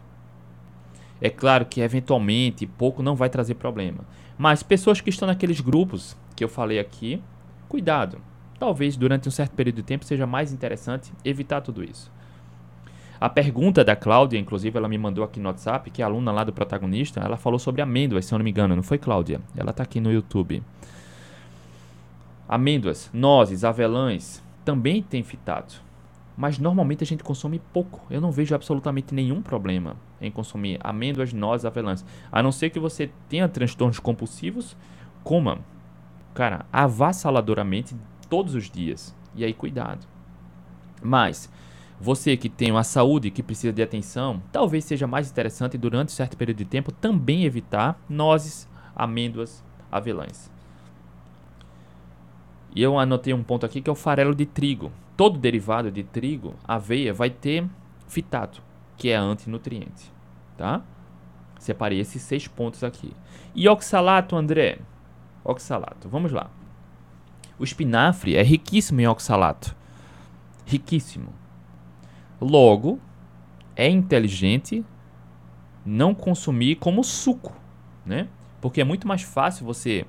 [1.22, 4.06] É claro que eventualmente pouco não vai trazer problema,
[4.38, 7.22] mas pessoas que estão naqueles grupos que eu falei aqui,
[7.68, 8.22] cuidado,
[8.60, 12.12] talvez durante um certo período de tempo seja mais interessante evitar tudo isso.
[13.20, 16.44] A pergunta da Cláudia, inclusive, ela me mandou aqui no WhatsApp, que é aluna lá
[16.44, 19.42] do protagonista, ela falou sobre amêndoas, se eu não me engano, não foi Cláudia?
[19.58, 20.64] Ela está aqui no YouTube.
[22.48, 25.82] Amêndoas, nozes, avelãs, também tem fitato.
[26.38, 28.02] Mas normalmente a gente consome pouco.
[28.10, 32.06] Eu não vejo absolutamente nenhum problema em consumir amêndoas, nozes, avelãs.
[32.32, 34.78] A não ser que você tenha transtornos compulsivos,
[35.22, 35.60] coma,
[36.34, 37.94] cara, avassaladoramente
[38.30, 39.16] todos os dias.
[39.36, 40.08] E aí, cuidado.
[41.02, 41.50] Mas,
[42.00, 46.38] você que tem uma saúde que precisa de atenção, talvez seja mais interessante durante certo
[46.38, 50.50] período de tempo também evitar nozes, amêndoas, avelãs.
[52.74, 54.92] E eu anotei um ponto aqui que é o farelo de trigo.
[55.18, 57.68] Todo derivado de trigo, aveia, vai ter
[58.08, 58.62] fitato,
[58.96, 60.12] que é antinutriente.
[60.56, 60.82] Tá?
[61.60, 63.12] Separei esses seis pontos aqui.
[63.54, 64.80] E oxalato, André?
[65.44, 66.50] Oxalato, vamos lá.
[67.60, 69.76] O espinafre é riquíssimo em oxalato.
[70.66, 71.34] Riquíssimo.
[72.40, 73.00] Logo,
[73.76, 74.86] é inteligente
[75.86, 77.54] não consumir como suco,
[78.06, 78.28] né?
[78.62, 80.06] Porque é muito mais fácil você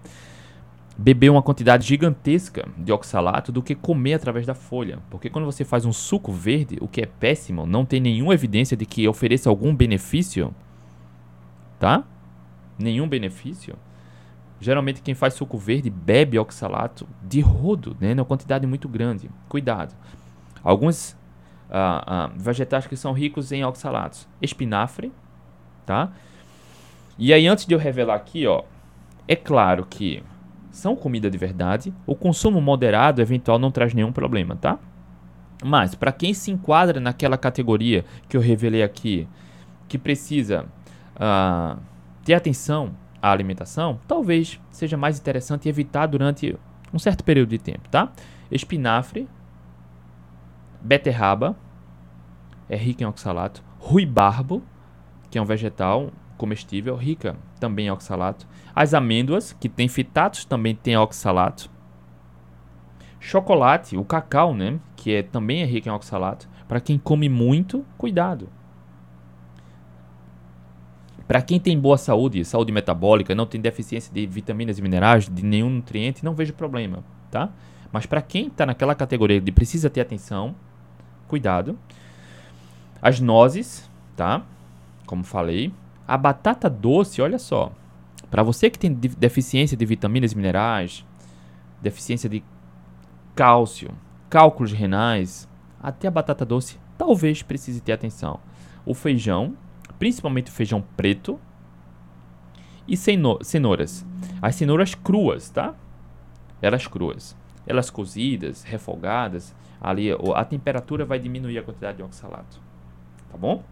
[0.97, 4.99] beber uma quantidade gigantesca de oxalato do que comer através da folha.
[5.09, 8.77] Porque quando você faz um suco verde, o que é péssimo, não tem nenhuma evidência
[8.77, 10.55] de que ofereça algum benefício,
[11.79, 12.05] tá?
[12.79, 13.77] Nenhum benefício.
[14.61, 18.13] Geralmente quem faz suco verde bebe oxalato de rodo, né?
[18.13, 19.31] Uma quantidade muito grande.
[19.49, 19.95] Cuidado.
[20.63, 21.13] Alguns
[21.71, 24.29] uh, uh, vegetais que são ricos em oxalatos.
[24.43, 25.11] Espinafre,
[25.87, 26.13] tá?
[27.19, 28.63] E aí antes de eu revelar aqui, ó,
[29.27, 30.23] é claro que
[30.71, 31.95] são comida de verdade.
[32.07, 34.79] O consumo moderado eventual não traz nenhum problema, tá?
[35.65, 39.29] Mas para quem se enquadra naquela categoria que eu revelei aqui,
[39.89, 40.67] que precisa
[41.17, 41.79] uh,
[42.25, 46.57] ter atenção à alimentação, talvez seja mais interessante evitar durante
[46.93, 48.13] um certo período de tempo, tá?
[48.51, 49.29] Espinafre,
[50.81, 51.57] beterraba,
[52.69, 54.63] é rica em oxalato, ruibarbo,
[55.31, 58.47] que é um vegetal comestível, rica também em oxalato.
[58.75, 61.71] As amêndoas, que tem fitatos, também tem oxalato.
[63.21, 66.49] Chocolate, o cacau, né, que é, também é rico em oxalato.
[66.67, 68.49] Para quem come muito, cuidado.
[71.31, 75.45] Para quem tem boa saúde, saúde metabólica, não tem deficiência de vitaminas e minerais, de
[75.45, 77.51] nenhum nutriente, não vejo problema, tá?
[77.93, 80.57] Mas para quem está naquela categoria de precisa ter atenção,
[81.29, 81.79] cuidado.
[83.01, 84.43] As nozes, tá?
[85.07, 85.73] Como falei,
[86.05, 87.71] a batata doce, olha só.
[88.29, 91.07] Para você que tem deficiência de vitaminas e minerais,
[91.81, 92.43] deficiência de
[93.37, 93.93] cálcio,
[94.29, 95.49] cálculos renais,
[95.81, 98.41] até a batata doce talvez precise ter atenção.
[98.85, 99.55] O feijão,
[100.01, 101.39] principalmente o feijão preto,
[102.89, 104.05] e cenouras.
[104.43, 105.75] As cenouras cruas, tá?
[106.61, 107.37] Elas cruas.
[107.67, 112.61] Elas cozidas, refogadas, ali a temperatura vai diminuir a quantidade de oxalato.
[113.31, 113.63] Tá bom?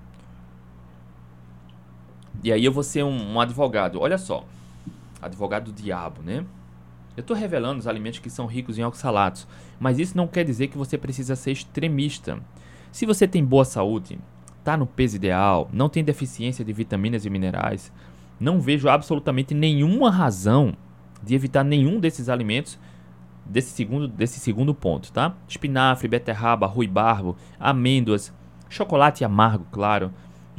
[2.45, 3.99] E aí eu vou ser um, um advogado.
[3.99, 4.45] Olha só.
[5.21, 6.45] Advogado do diabo, né?
[7.17, 9.49] Eu estou revelando os alimentos que são ricos em oxalatos,
[9.81, 12.39] mas isso não quer dizer que você precisa ser extremista.
[12.93, 14.21] Se você tem boa saúde,
[14.69, 17.91] está no peso ideal, não tem deficiência de vitaminas e minerais,
[18.39, 20.75] não vejo absolutamente nenhuma razão
[21.23, 22.79] de evitar nenhum desses alimentos
[23.47, 25.35] desse segundo, desse segundo ponto, tá?
[25.49, 28.33] Espinafre, beterraba, ruibarbo, amêndoas,
[28.69, 30.13] chocolate amargo, claro,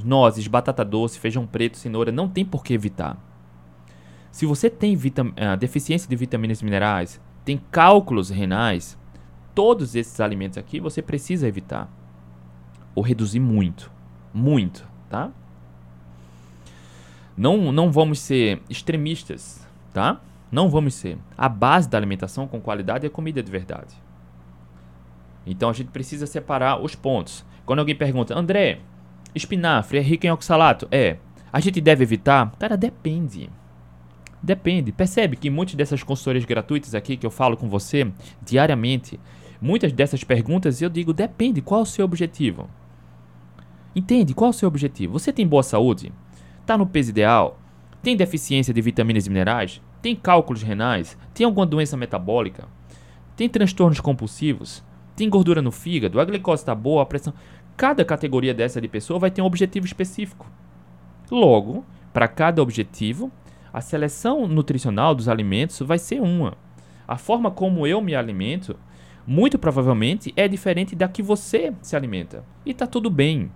[0.03, 3.15] nozes, batata doce, feijão preto, cenoura, não tem por que evitar.
[4.31, 8.97] Se você tem uh, deficiência de vitaminas e minerais, tem cálculos renais,
[9.53, 11.91] todos esses alimentos aqui você precisa evitar.
[12.95, 13.98] Ou reduzir muito.
[14.33, 15.31] Muito, tá?
[17.35, 20.19] Não, não vamos ser extremistas, tá?
[20.51, 21.17] Não vamos ser.
[21.37, 23.95] A base da alimentação com qualidade é comida de verdade.
[25.45, 27.45] Então a gente precisa separar os pontos.
[27.65, 28.79] Quando alguém pergunta, André,
[29.33, 30.87] Espinafre é rico em oxalato?
[30.91, 31.17] É.
[31.51, 32.51] A gente deve evitar?
[32.59, 33.49] Cara, depende.
[34.41, 34.91] Depende.
[34.91, 39.19] Percebe que muitas dessas consultorias gratuitas aqui que eu falo com você diariamente,
[39.61, 41.61] muitas dessas perguntas eu digo depende.
[41.61, 42.69] Qual é o seu objetivo?
[43.95, 44.33] Entende?
[44.33, 45.13] Qual o seu objetivo?
[45.13, 46.11] Você tem boa saúde?
[46.61, 47.59] Está no peso ideal?
[48.01, 49.81] Tem deficiência de vitaminas e minerais?
[50.01, 51.17] Tem cálculos renais?
[51.33, 52.67] Tem alguma doença metabólica?
[53.35, 54.83] Tem transtornos compulsivos?
[55.15, 56.19] Tem gordura no fígado?
[56.19, 57.03] A glicose está boa?
[57.03, 57.33] A pressão
[57.79, 60.45] cada categoria dessa de pessoa vai ter um objetivo específico.
[61.31, 63.31] Logo, para cada objetivo,
[63.71, 66.57] a seleção nutricional dos alimentos vai ser uma.
[67.07, 68.75] A forma como eu me alimento,
[69.25, 72.43] muito provavelmente, é diferente da que você se alimenta.
[72.65, 73.49] E está tudo bem.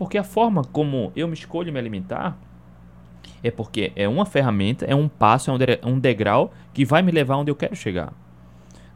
[0.00, 2.38] Porque a forma como eu me escolho me alimentar
[3.42, 7.36] é porque é uma ferramenta, é um passo, é um degrau que vai me levar
[7.36, 8.10] onde eu quero chegar.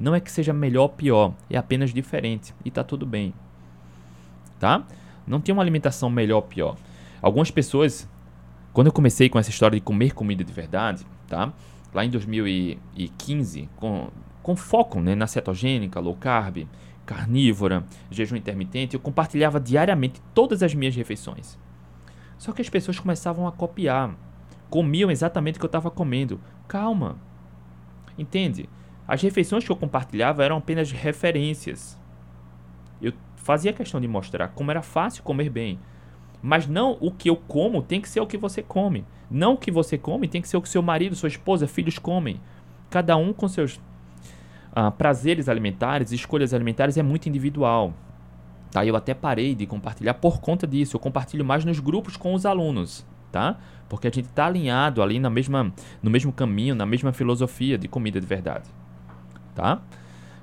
[0.01, 3.35] Não é que seja melhor ou pior, é apenas diferente e tá tudo bem.
[4.59, 4.83] Tá?
[5.27, 6.75] Não tem uma alimentação melhor ou pior.
[7.21, 8.09] Algumas pessoas,
[8.73, 11.53] quando eu comecei com essa história de comer comida de verdade, tá?
[11.93, 14.09] Lá em 2015, com,
[14.43, 16.67] com foco né, na cetogênica, low carb,
[17.05, 21.59] carnívora, jejum intermitente, eu compartilhava diariamente todas as minhas refeições.
[22.39, 24.15] Só que as pessoas começavam a copiar,
[24.69, 26.41] comiam exatamente o que eu estava comendo.
[26.67, 27.17] Calma.
[28.19, 28.69] Entende?
[29.07, 31.99] As refeições que eu compartilhava eram apenas referências.
[33.01, 35.79] Eu fazia questão de mostrar como era fácil comer bem.
[36.43, 39.05] Mas não o que eu como tem que ser o que você come.
[39.31, 41.99] Não o que você come tem que ser o que seu marido, sua esposa, filhos
[41.99, 42.41] comem.
[42.91, 43.81] Cada um com seus
[44.75, 47.95] ah, prazeres alimentares, escolhas alimentares é muito individual.
[48.71, 48.85] Tá?
[48.85, 50.97] Eu até parei de compartilhar por conta disso.
[50.97, 53.57] Eu compartilho mais nos grupos com os alunos, tá?
[53.89, 55.73] Porque a gente está alinhado ali na mesma,
[56.03, 58.69] no mesmo caminho, na mesma filosofia de comida de verdade,
[59.55, 59.81] tá?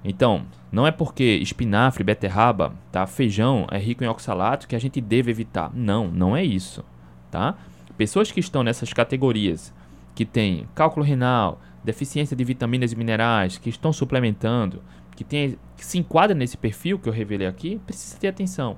[0.04, 5.02] Então, não é porque espinafre, beterraba, tá, feijão é rico em oxalato que a gente
[5.02, 5.70] deve evitar.
[5.74, 6.84] Não, não é isso,
[7.30, 7.56] tá?
[7.98, 9.74] Pessoas que estão nessas categorias,
[10.16, 14.82] que têm cálculo renal, deficiência de vitaminas e minerais, que estão suplementando,
[15.16, 18.78] que, tem, que se enquadra nesse perfil que eu revelei aqui, precisa ter atenção.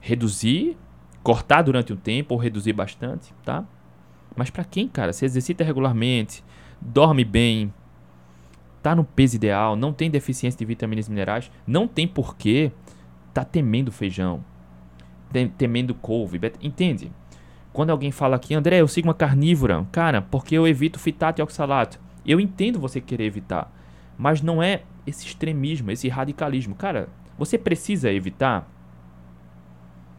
[0.00, 0.76] Reduzir,
[1.22, 3.64] cortar durante um tempo ou reduzir bastante, tá?
[4.36, 6.44] Mas para quem, cara, se exercita regularmente,
[6.80, 7.72] dorme bem,
[8.82, 12.72] tá no peso ideal, não tem deficiência de vitaminas e minerais, não tem porquê
[13.32, 14.44] tá temendo feijão,
[15.56, 17.12] temendo couve, entende?
[17.72, 21.42] Quando alguém fala aqui, André, eu sigo uma carnívora, cara, porque eu evito fitato e
[21.42, 22.00] oxalato.
[22.26, 23.72] Eu entendo você querer evitar,
[24.18, 26.74] mas não é esse extremismo, esse radicalismo.
[26.74, 27.08] Cara,
[27.38, 28.68] você precisa evitar?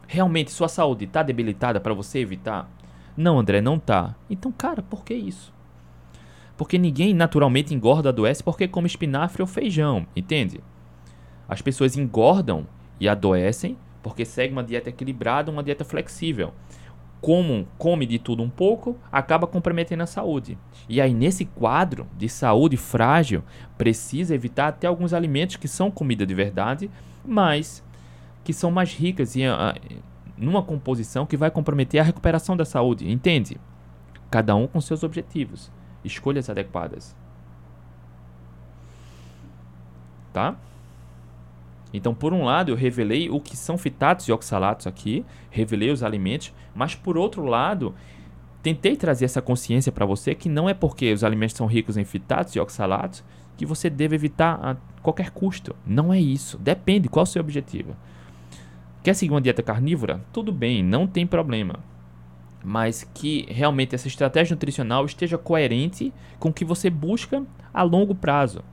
[0.07, 2.69] Realmente sua saúde está debilitada para você evitar?
[3.15, 4.15] Não, André, não tá.
[4.29, 5.53] Então, cara, por que isso?
[6.57, 10.61] Porque ninguém naturalmente engorda, adoece porque come espinafre ou feijão, entende?
[11.47, 12.65] As pessoas engordam
[12.99, 16.53] e adoecem porque seguem uma dieta equilibrada, uma dieta flexível
[17.21, 20.57] como come de tudo um pouco, acaba comprometendo a saúde.
[20.89, 23.43] E aí, nesse quadro de saúde frágil,
[23.77, 26.89] precisa evitar até alguns alimentos que são comida de verdade,
[27.23, 27.83] mas
[28.43, 30.01] que são mais ricas em, uh,
[30.35, 33.57] numa composição que vai comprometer a recuperação da saúde, entende?
[34.31, 35.71] Cada um com seus objetivos,
[36.03, 37.15] escolhas adequadas.
[40.33, 40.55] Tá?
[41.93, 46.03] Então, por um lado, eu revelei o que são fitatos e oxalatos aqui, revelei os
[46.03, 47.93] alimentos, mas por outro lado,
[48.63, 52.05] tentei trazer essa consciência para você que não é porque os alimentos são ricos em
[52.05, 53.23] fitatos e oxalatos
[53.57, 55.75] que você deve evitar a qualquer custo.
[55.85, 56.57] Não é isso.
[56.57, 57.95] Depende qual é o seu objetivo.
[59.03, 60.21] Quer seguir uma dieta carnívora?
[60.31, 61.79] Tudo bem, não tem problema.
[62.63, 68.13] Mas que realmente essa estratégia nutricional esteja coerente com o que você busca a longo
[68.13, 68.63] prazo.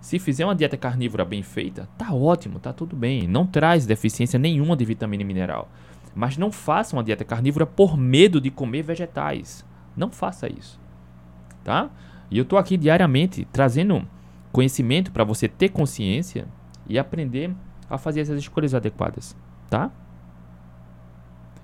[0.00, 3.28] Se fizer uma dieta carnívora bem feita, tá ótimo, tá tudo bem.
[3.28, 5.68] Não traz deficiência nenhuma de vitamina e mineral.
[6.14, 9.64] Mas não faça uma dieta carnívora por medo de comer vegetais.
[9.96, 10.80] Não faça isso.
[11.62, 11.90] Tá?
[12.30, 14.06] E eu tô aqui diariamente trazendo
[14.50, 16.48] conhecimento para você ter consciência
[16.88, 17.54] e aprender
[17.88, 19.36] a fazer essas escolhas adequadas,
[19.68, 19.90] tá?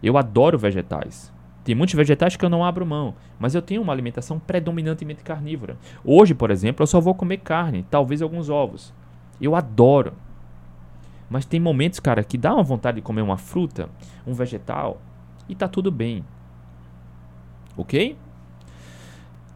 [0.02, 1.32] Eu adoro vegetais.
[1.66, 5.76] Tem muitos vegetais que eu não abro mão, mas eu tenho uma alimentação predominantemente carnívora.
[6.04, 8.94] Hoje, por exemplo, eu só vou comer carne, talvez alguns ovos.
[9.40, 10.12] Eu adoro.
[11.28, 13.88] Mas tem momentos, cara, que dá uma vontade de comer uma fruta,
[14.24, 15.02] um vegetal,
[15.48, 16.24] e tá tudo bem.
[17.76, 18.16] Ok?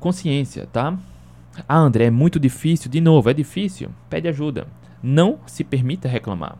[0.00, 0.98] Consciência, tá?
[1.68, 2.90] Ah, André, é muito difícil.
[2.90, 3.88] De novo, é difícil.
[4.08, 4.66] Pede ajuda.
[5.00, 6.58] Não se permita reclamar.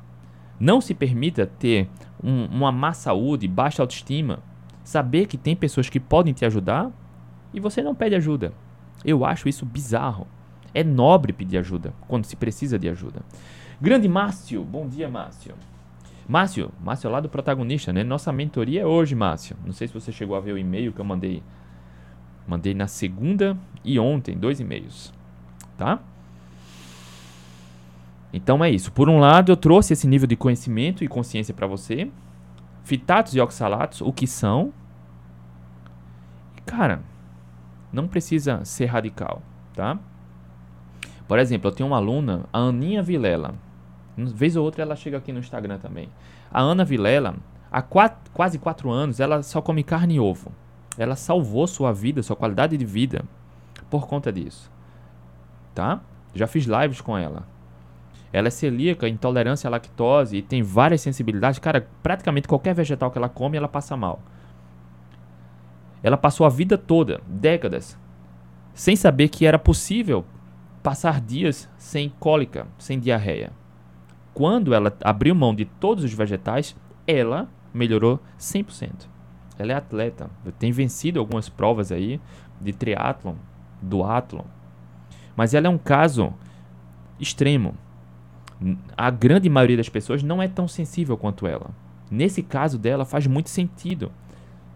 [0.60, 1.88] Não se permita ter
[2.22, 4.48] um, uma má saúde, baixa autoestima
[4.90, 6.90] saber que tem pessoas que podem te ajudar
[7.54, 8.52] e você não pede ajuda.
[9.04, 10.26] Eu acho isso bizarro.
[10.74, 13.22] É nobre pedir ajuda quando se precisa de ajuda.
[13.80, 15.54] Grande Márcio, bom dia, Márcio.
[16.28, 18.02] Márcio, Márcio é lá do protagonista, né?
[18.02, 19.56] Nossa mentoria é hoje, Márcio.
[19.64, 21.40] Não sei se você chegou a ver o e-mail que eu mandei.
[22.44, 25.12] Mandei na segunda e ontem, dois e-mails.
[25.78, 26.00] Tá?
[28.32, 28.90] Então é isso.
[28.90, 32.10] Por um lado, eu trouxe esse nível de conhecimento e consciência para você.
[32.82, 34.72] Fitatos e oxalatos, o que são,
[36.70, 37.02] Cara,
[37.92, 39.42] não precisa ser radical,
[39.74, 39.98] tá?
[41.26, 43.56] Por exemplo, eu tenho uma aluna, a Aninha Vilela.
[44.16, 46.08] Vez ou outra ela chega aqui no Instagram também.
[46.48, 47.34] A Ana Vilela,
[47.72, 50.52] há quatro, quase quatro anos, ela só come carne e ovo.
[50.96, 53.24] Ela salvou sua vida, sua qualidade de vida
[53.90, 54.70] por conta disso.
[55.74, 56.00] Tá?
[56.32, 57.48] Já fiz lives com ela.
[58.32, 61.58] Ela é celíaca, intolerância à lactose e tem várias sensibilidades.
[61.58, 64.22] Cara, praticamente qualquer vegetal que ela come, ela passa mal.
[66.02, 67.98] Ela passou a vida toda, décadas,
[68.74, 70.24] sem saber que era possível
[70.82, 73.52] passar dias sem cólica, sem diarreia.
[74.32, 76.74] Quando ela abriu mão de todos os vegetais,
[77.06, 79.08] ela melhorou 100%.
[79.58, 82.18] Ela é atleta, tem vencido algumas provas aí
[82.60, 83.34] de triatlon,
[83.82, 84.44] duatlon.
[85.36, 86.32] Mas ela é um caso
[87.18, 87.74] extremo.
[88.96, 91.70] A grande maioria das pessoas não é tão sensível quanto ela.
[92.10, 94.10] Nesse caso dela faz muito sentido.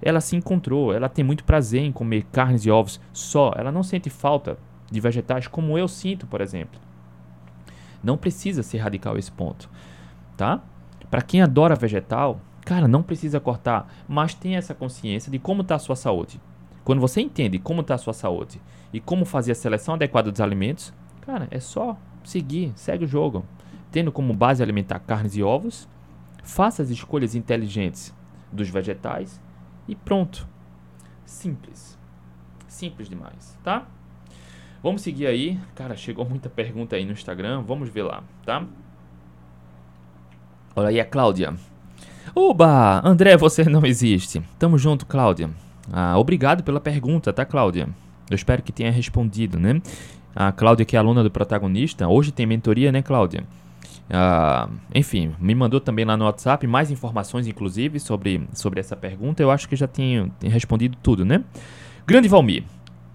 [0.03, 3.83] Ela se encontrou, ela tem muito prazer em comer carnes e ovos só, ela não
[3.83, 4.59] sente falta
[4.91, 6.81] de vegetais como eu sinto, por exemplo.
[8.03, 9.71] Não precisa ser radical esse ponto,
[10.37, 10.63] tá?
[11.11, 15.77] Para quem adora vegetal, cara, não precisa cortar, mas tenha essa consciência de como está
[15.77, 16.41] a sua saúde.
[16.85, 18.61] Quando você entende como está a sua saúde
[18.93, 20.93] e como fazer a seleção adequada dos alimentos,
[21.23, 23.45] cara, é só seguir, segue o jogo.
[23.91, 25.89] Tendo como base alimentar carnes e ovos,
[26.43, 28.15] faça as escolhas inteligentes
[28.53, 29.41] dos vegetais
[29.89, 30.47] e pronto.
[31.25, 31.99] Simples.
[32.69, 33.87] Simples demais, tá?
[34.83, 35.59] Vamos seguir aí.
[35.75, 37.63] Cara, chegou muita pergunta aí no Instagram.
[37.63, 38.65] Vamos ver lá, tá?
[40.77, 41.55] Olha aí a Cláudia.
[42.35, 43.01] Oba!
[43.07, 44.43] André, você não existe.
[44.59, 45.49] Tamo junto, Cláudia.
[45.93, 47.89] Ah, obrigado pela pergunta, tá, Cláudia?
[48.29, 49.81] Eu espero que tenha respondido, né?
[50.35, 53.45] A Cláudia, que é aluna do protagonista, hoje tem mentoria, né, Cláudia?
[54.11, 59.43] Ah, enfim, me mandou também lá no WhatsApp mais informações, inclusive, sobre, sobre essa pergunta.
[59.43, 61.43] Eu acho que já tenho, tenho respondido tudo, né?
[62.07, 62.65] Grande Valmir,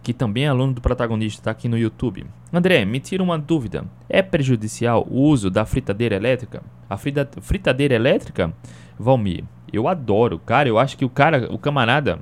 [0.01, 2.25] que também é aluno do protagonista, está aqui no YouTube.
[2.51, 3.85] André, me tira uma dúvida.
[4.09, 6.63] É prejudicial o uso da fritadeira elétrica?
[6.89, 8.51] A frita, fritadeira elétrica,
[8.97, 10.39] Valmir, eu adoro.
[10.39, 12.19] Cara, eu acho que o cara, o camarada,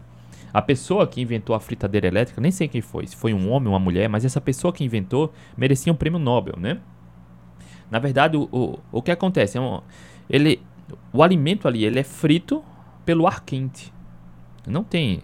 [0.53, 3.67] a pessoa que inventou a fritadeira elétrica, nem sei quem foi, se foi um homem
[3.67, 6.79] ou uma mulher, mas essa pessoa que inventou merecia um prêmio Nobel, né?
[7.89, 9.57] Na verdade, o, o, o que acontece?
[9.57, 9.81] É um,
[10.29, 10.61] ele,
[11.13, 12.63] o alimento ali ele é frito
[13.05, 13.93] pelo ar quente.
[14.65, 15.21] Não tem.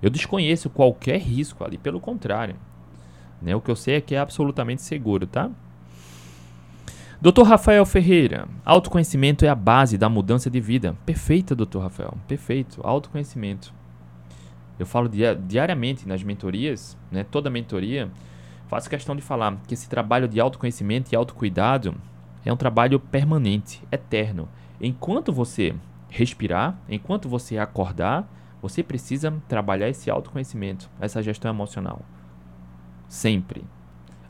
[0.00, 2.56] Eu desconheço qualquer risco ali, pelo contrário.
[3.42, 3.54] Né?
[3.54, 5.50] O que eu sei é que é absolutamente seguro, tá?
[7.20, 7.42] Dr.
[7.42, 10.96] Rafael Ferreira, autoconhecimento é a base da mudança de vida.
[11.04, 11.80] Perfeita, Dr.
[11.80, 12.80] Rafael, perfeito.
[12.84, 13.74] Autoconhecimento.
[14.78, 17.24] Eu falo diariamente nas mentorias, né?
[17.24, 18.08] toda mentoria,
[18.68, 21.94] faço questão de falar que esse trabalho de autoconhecimento e autocuidado
[22.44, 24.48] é um trabalho permanente, eterno.
[24.80, 25.74] Enquanto você
[26.08, 28.28] respirar, enquanto você acordar,
[28.60, 32.02] você precisa trabalhar esse autoconhecimento, essa gestão emocional.
[33.08, 33.64] Sempre.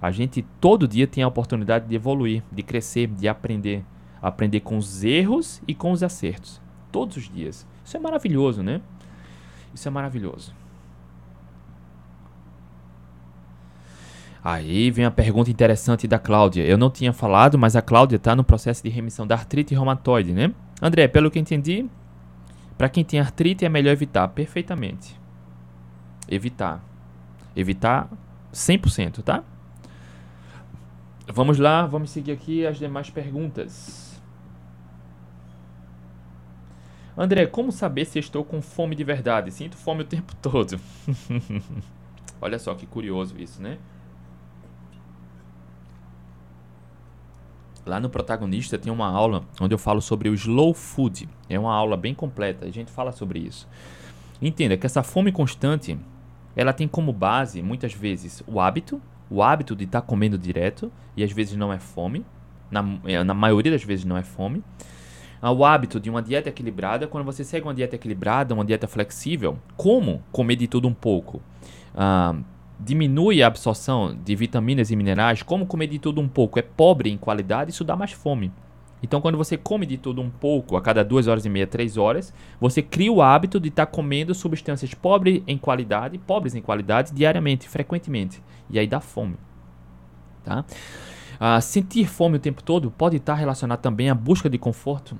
[0.00, 3.84] A gente todo dia tem a oportunidade de evoluir, de crescer, de aprender.
[4.22, 6.60] Aprender com os erros e com os acertos.
[6.92, 7.66] Todos os dias.
[7.84, 8.80] Isso é maravilhoso, né?
[9.74, 10.54] Isso é maravilhoso.
[14.42, 16.64] Aí vem a pergunta interessante da Cláudia.
[16.64, 20.32] Eu não tinha falado, mas a Cláudia está no processo de remissão da artrite reumatoide,
[20.32, 20.52] né?
[20.80, 21.86] André, pelo que entendi,
[22.76, 25.18] para quem tem artrite é melhor evitar perfeitamente.
[26.28, 26.82] Evitar.
[27.56, 28.08] Evitar
[28.52, 29.42] 100%, tá?
[31.26, 34.08] Vamos lá, vamos seguir aqui as demais perguntas.
[37.16, 39.50] André, como saber se estou com fome de verdade?
[39.50, 40.78] Sinto fome o tempo todo.
[42.40, 43.76] Olha só que curioso isso, né?
[47.88, 51.26] Lá no protagonista tem uma aula onde eu falo sobre o slow food.
[51.48, 53.66] É uma aula bem completa, a gente fala sobre isso.
[54.42, 55.98] Entenda que essa fome constante,
[56.54, 60.92] ela tem como base muitas vezes o hábito, o hábito de estar tá comendo direto
[61.16, 62.26] e às vezes não é fome,
[62.70, 64.62] na, é, na maioria das vezes não é fome.
[65.40, 68.86] Ah, o hábito de uma dieta equilibrada, quando você segue uma dieta equilibrada, uma dieta
[68.86, 71.40] flexível, como comer de tudo um pouco?
[71.94, 72.34] Ah,
[72.78, 77.10] diminui a absorção de vitaminas e minerais, como comer de tudo um pouco é pobre
[77.10, 78.52] em qualidade, isso dá mais fome.
[79.02, 81.96] Então, quando você come de tudo um pouco a cada duas horas e meia, três
[81.96, 86.62] horas, você cria o hábito de estar tá comendo substâncias pobres em qualidade, pobres em
[86.62, 88.42] qualidade, diariamente, frequentemente.
[88.68, 89.36] E aí dá fome.
[90.44, 90.64] Tá?
[91.38, 95.16] Ah, sentir fome o tempo todo pode estar tá relacionado também à busca de conforto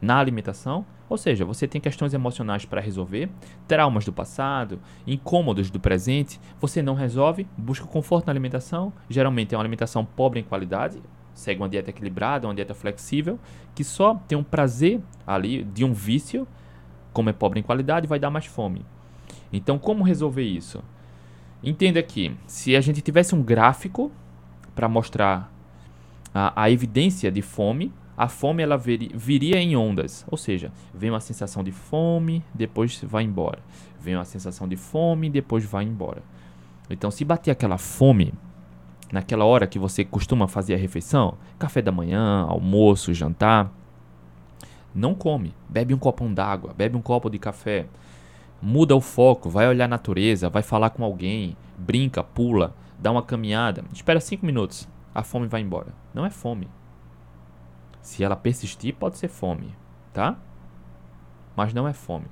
[0.00, 3.28] na alimentação ou seja, você tem questões emocionais para resolver,
[3.68, 9.58] traumas do passado, incômodos do presente, você não resolve, busca conforto na alimentação, geralmente é
[9.58, 11.00] uma alimentação pobre em qualidade,
[11.34, 13.38] segue uma dieta equilibrada, uma dieta flexível,
[13.74, 16.46] que só tem um prazer ali de um vício,
[17.12, 18.84] como é pobre em qualidade, vai dar mais fome.
[19.52, 20.82] Então, como resolver isso?
[21.62, 24.10] Entenda que se a gente tivesse um gráfico
[24.74, 25.52] para mostrar
[26.34, 31.20] a, a evidência de fome, a fome ela viria em ondas, ou seja, vem uma
[31.20, 33.58] sensação de fome, depois vai embora.
[34.00, 36.22] Vem uma sensação de fome, depois vai embora.
[36.88, 38.32] Então, se bater aquela fome
[39.12, 43.70] naquela hora que você costuma fazer a refeição, café da manhã, almoço, jantar,
[44.94, 47.86] não come, bebe um copão d'água, bebe um copo de café,
[48.62, 53.22] muda o foco, vai olhar a natureza, vai falar com alguém, brinca, pula, dá uma
[53.22, 55.88] caminhada, espera 5 minutos, a fome vai embora.
[56.14, 56.66] Não é fome.
[58.06, 59.74] Se ela persistir, pode ser fome,
[60.12, 60.38] tá?
[61.56, 62.26] Mas não é fome.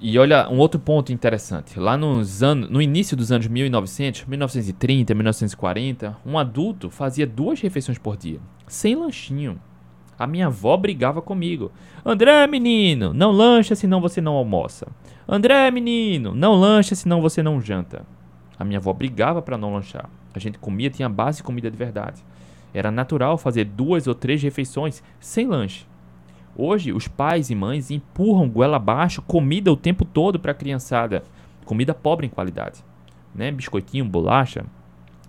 [0.00, 1.78] E olha, um outro ponto interessante.
[1.78, 7.96] Lá nos anos, no início dos anos 1900, 1930, 1940, um adulto fazia duas refeições
[7.96, 9.60] por dia, sem lanchinho.
[10.18, 11.70] A minha avó brigava comigo.
[12.04, 14.88] André, menino, não lancha senão você não almoça.
[15.28, 18.04] André, menino, não lancha senão você não janta.
[18.58, 20.10] A minha avó brigava para não lanchar.
[20.34, 22.24] A gente comia, tinha base comida de verdade.
[22.72, 25.86] Era natural fazer duas ou três refeições sem lanche.
[26.56, 31.22] Hoje, os pais e mães empurram goela abaixo comida o tempo todo para a criançada.
[31.64, 32.84] Comida pobre em qualidade.
[33.34, 33.50] Né?
[33.50, 34.64] Biscoitinho, bolacha,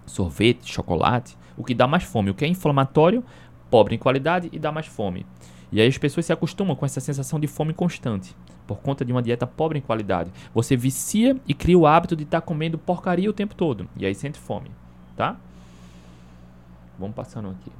[0.05, 1.37] sorvete, chocolate.
[1.55, 2.31] O que dá mais fome.
[2.31, 3.23] O que é inflamatório,
[3.69, 5.25] pobre em qualidade e dá mais fome.
[5.71, 8.35] E aí as pessoas se acostumam com essa sensação de fome constante.
[8.67, 10.31] Por conta de uma dieta pobre em qualidade.
[10.53, 13.87] Você vicia e cria o hábito de estar tá comendo porcaria o tempo todo.
[13.95, 14.69] E aí sente fome.
[15.15, 15.37] Tá?
[17.01, 17.71] Vamos passando aqui.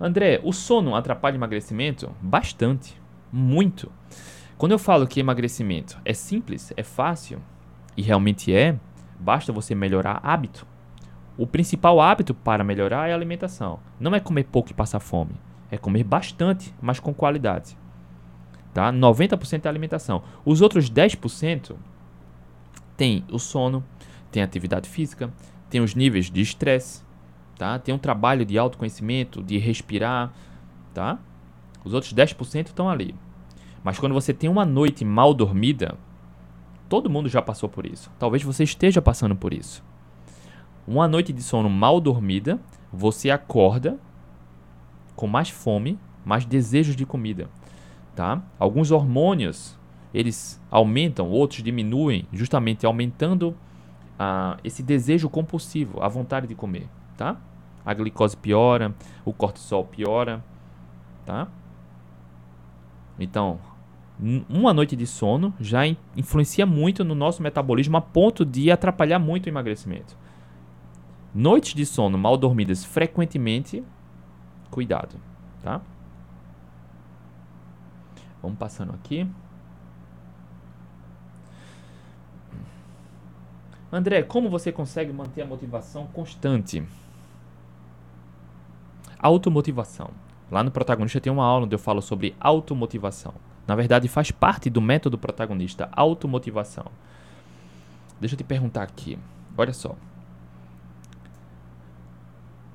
[0.00, 2.14] André, o sono atrapalha o emagrecimento?
[2.20, 3.00] Bastante.
[3.32, 3.90] Muito.
[4.58, 7.40] Quando eu falo que emagrecimento é simples, é fácil,
[7.96, 8.78] e realmente é,
[9.18, 10.66] basta você melhorar hábito.
[11.36, 13.78] O principal hábito para melhorar é a alimentação.
[13.98, 15.34] Não é comer pouco e passar fome.
[15.70, 17.76] É comer bastante, mas com qualidade.
[18.74, 18.92] Tá?
[18.92, 20.22] 90% é alimentação.
[20.44, 21.76] Os outros 10%
[22.96, 23.84] tem o sono,
[24.30, 25.32] tem atividade física,
[25.70, 27.02] tem os níveis de estresse,
[27.56, 27.78] tá?
[27.78, 30.32] Tem um trabalho de autoconhecimento, de respirar,
[30.92, 31.18] tá?
[31.84, 33.14] Os outros 10% estão ali.
[33.82, 35.96] Mas quando você tem uma noite mal dormida,
[36.88, 38.10] todo mundo já passou por isso.
[38.18, 39.82] Talvez você esteja passando por isso.
[40.86, 42.60] Uma noite de sono mal dormida,
[42.92, 43.98] você acorda
[45.14, 47.48] com mais fome, mais desejos de comida,
[48.14, 48.42] tá?
[48.58, 49.78] Alguns hormônios,
[50.12, 53.56] eles aumentam, outros diminuem, justamente aumentando
[54.22, 57.38] ah, esse desejo compulsivo, a vontade de comer, tá?
[57.84, 58.94] a glicose piora,
[59.24, 60.44] o cortisol piora,
[61.24, 61.48] tá?
[63.18, 63.58] Então,
[64.48, 69.46] uma noite de sono já influencia muito no nosso metabolismo a ponto de atrapalhar muito
[69.46, 70.16] o emagrecimento.
[71.34, 73.82] Noites de sono mal dormidas frequentemente,
[74.70, 75.16] cuidado,
[75.62, 75.80] tá?
[78.42, 79.26] Vamos passando aqui.
[83.92, 86.82] André, como você consegue manter a motivação constante?
[89.18, 90.10] Automotivação.
[90.50, 93.34] Lá no protagonista tem uma aula onde eu falo sobre automotivação.
[93.66, 96.86] Na verdade, faz parte do método protagonista, automotivação.
[98.20, 99.18] Deixa eu te perguntar aqui.
[99.56, 99.96] Olha só.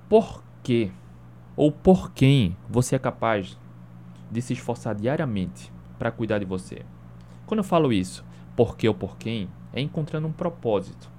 [0.10, 0.92] Por que
[1.56, 3.58] ou por quem você é capaz
[4.30, 6.82] de se esforçar diariamente para cuidar de você?
[7.46, 11.12] Quando eu falo isso, por que ou por quem, é encontrando um propósito.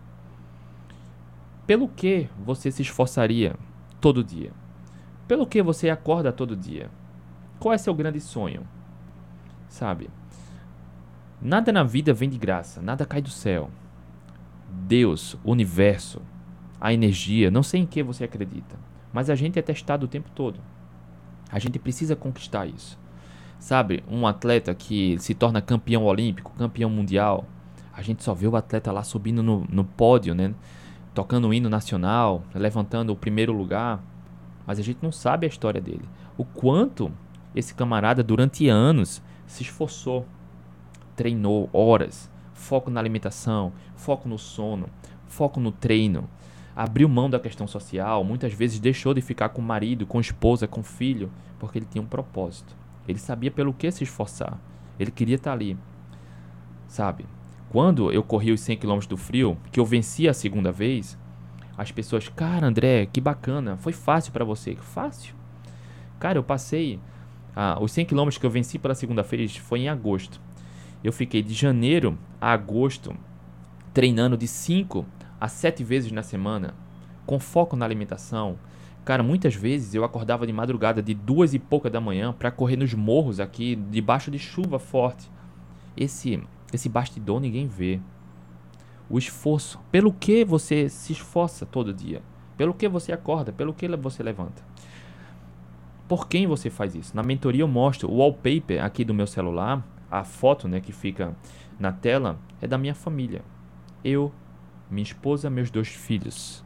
[1.67, 3.55] Pelo que você se esforçaria
[4.01, 4.51] todo dia?
[5.29, 6.91] Pelo que você acorda todo dia?
[7.61, 8.67] Qual é seu grande sonho?
[9.69, 10.09] Sabe?
[11.41, 13.71] Nada na vida vem de graça, nada cai do céu.
[14.69, 16.23] Deus, o universo,
[16.81, 18.77] a energia, não sei em que você acredita,
[19.13, 20.61] mas a gente é testado o tempo todo.
[21.51, 22.99] A gente precisa conquistar isso.
[23.59, 27.47] Sabe, um atleta que se torna campeão olímpico, campeão mundial,
[27.97, 30.55] a gente só vê o atleta lá subindo no, no pódio, né?
[31.15, 34.03] Tocando o hino nacional, levantando o primeiro lugar
[34.67, 36.07] mas a gente não sabe a história dele.
[36.37, 37.13] O quanto
[37.55, 40.27] esse camarada, durante anos, se esforçou,
[41.15, 44.89] treinou horas, foco na alimentação, foco no sono,
[45.27, 46.29] foco no treino,
[46.75, 50.21] abriu mão da questão social, muitas vezes deixou de ficar com o marido, com a
[50.21, 52.77] esposa, com o filho, porque ele tinha um propósito.
[53.09, 54.59] Ele sabia pelo que se esforçar.
[54.99, 55.79] Ele queria estar ali.
[56.89, 57.25] Sabe?
[57.71, 61.19] Quando eu corri os 100 km do frio, que eu venci a segunda vez,
[61.77, 64.77] as pessoas, cara, André, que bacana, foi fácil para você.
[64.77, 65.35] Fácil?
[66.19, 66.99] Cara, eu passei
[67.55, 70.41] ah, os 100 km que eu venci pela segunda vez foi em agosto.
[71.03, 73.15] Eu fiquei de janeiro a agosto
[73.93, 75.05] treinando de 5
[75.41, 76.75] a 7 vezes na semana,
[77.27, 78.59] com foco na alimentação.
[79.05, 82.77] Cara, muitas vezes eu acordava de madrugada de duas e pouca da manhã para correr
[82.77, 85.31] nos morros aqui, debaixo de chuva forte.
[85.97, 86.43] Esse
[86.73, 88.01] esse bastidor ninguém vê
[89.09, 89.79] o esforço.
[89.91, 92.23] Pelo que você se esforça todo dia?
[92.57, 93.53] Pelo que você acorda?
[93.53, 94.63] Pelo que você levanta?
[96.09, 97.17] Por quem você faz isso?
[97.17, 101.37] Na mentoria eu mostro o wallpaper aqui do meu celular, a foto né, que fica
[101.79, 103.43] na tela é da minha família.
[104.05, 104.33] Eu,
[104.91, 106.65] minha esposa, meus dois filhos.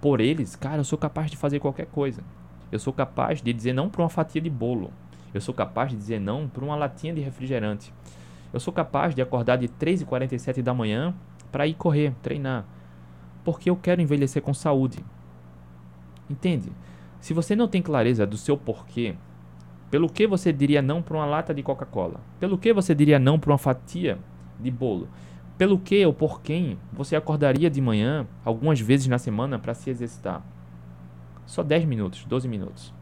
[0.00, 2.22] Por eles, cara, eu sou capaz de fazer qualquer coisa.
[2.70, 4.92] Eu sou capaz de dizer não para uma fatia de bolo.
[5.34, 7.92] Eu sou capaz de dizer não para uma latinha de refrigerante.
[8.52, 11.14] Eu sou capaz de acordar de 3h47 da manhã
[11.50, 12.64] para ir correr, treinar.
[13.44, 14.98] Porque eu quero envelhecer com saúde.
[16.28, 16.70] Entende?
[17.20, 19.16] Se você não tem clareza do seu porquê,
[19.90, 22.20] pelo que você diria não para uma lata de Coca-Cola?
[22.40, 24.18] Pelo que você diria não para uma fatia
[24.58, 25.08] de bolo?
[25.58, 29.90] Pelo que ou por quem você acordaria de manhã, algumas vezes na semana, para se
[29.90, 30.42] exercitar?
[31.44, 32.92] Só 10 minutos, 12 minutos.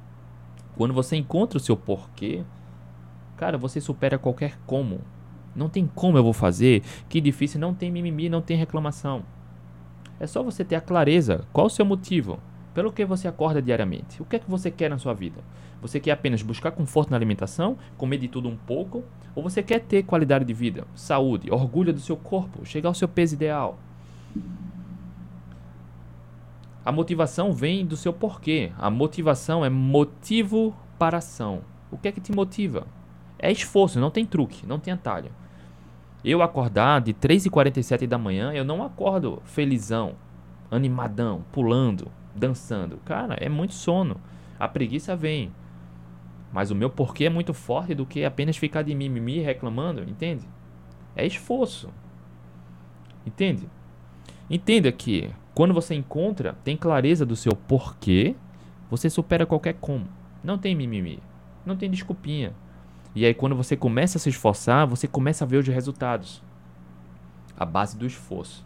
[0.77, 2.43] Quando você encontra o seu porquê,
[3.37, 5.01] cara, você supera qualquer como.
[5.55, 9.23] Não tem como eu vou fazer, que difícil, não tem mimimi, não tem reclamação.
[10.19, 12.39] É só você ter a clareza, qual o seu motivo,
[12.75, 15.41] pelo que você acorda diariamente, o que é que você quer na sua vida.
[15.81, 19.03] Você quer apenas buscar conforto na alimentação, comer de tudo um pouco,
[19.35, 23.09] ou você quer ter qualidade de vida, saúde, orgulho do seu corpo, chegar ao seu
[23.09, 23.79] peso ideal?
[26.85, 28.73] A motivação vem do seu porquê.
[28.79, 31.61] A motivação é motivo para ação.
[31.91, 32.87] O que é que te motiva?
[33.41, 35.31] É esforço, não tem truque, não tem atalho.
[36.23, 40.15] Eu acordar de 3h47 da manhã, eu não acordo felizão,
[40.71, 42.99] animadão, pulando, dançando.
[42.99, 44.21] Cara, é muito sono.
[44.59, 45.51] A preguiça vem.
[46.53, 50.47] Mas o meu porquê é muito forte do que apenas ficar de mimimi reclamando, entende?
[51.17, 51.89] É esforço.
[53.25, 53.67] Entende?
[54.51, 58.35] Entenda que quando você encontra, tem clareza do seu porquê,
[58.91, 60.07] você supera qualquer como.
[60.43, 61.23] Não tem mimimi.
[61.65, 62.53] Não tem desculpinha.
[63.15, 66.43] E aí quando você começa a se esforçar, você começa a ver os resultados.
[67.57, 68.65] A base do esforço.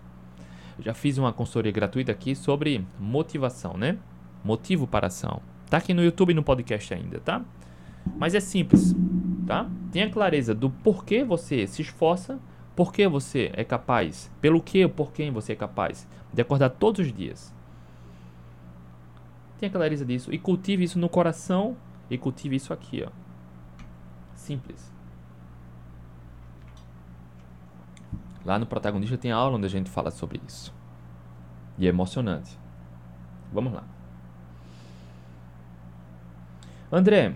[0.78, 3.99] Eu já fiz uma consultoria gratuita aqui sobre motivação, né?
[4.45, 5.40] Motivo para ação.
[5.70, 7.42] Tá aqui no YouTube e no podcast ainda, tá?
[8.18, 8.95] Mas é simples,
[9.47, 9.68] tá?
[9.90, 12.38] Tenha clareza do porquê você se esforça,
[12.76, 17.07] porquê você é capaz, pelo que ou por quem você é capaz de acordar todos
[17.07, 17.55] os dias.
[19.59, 21.76] Tenha clareza disso e cultive isso no coração
[22.11, 23.24] e cultive isso aqui, ó.
[24.45, 24.92] Simples.
[28.45, 30.70] Lá no protagonista tem aula onde a gente fala sobre isso.
[31.78, 32.59] E é emocionante.
[33.51, 33.84] Vamos lá.
[36.92, 37.34] André,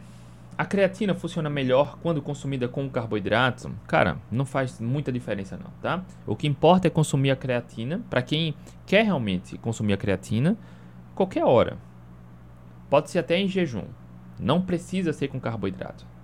[0.59, 3.75] a creatina funciona melhor quando consumida com carboidrato?
[3.87, 6.05] Cara, não faz muita diferença não, tá?
[6.27, 8.55] O que importa é consumir a creatina para quem
[8.85, 10.59] quer realmente consumir a creatina
[11.15, 11.79] qualquer hora.
[12.91, 13.87] Pode ser até em jejum.
[14.39, 16.18] Não precisa ser com carboidrato.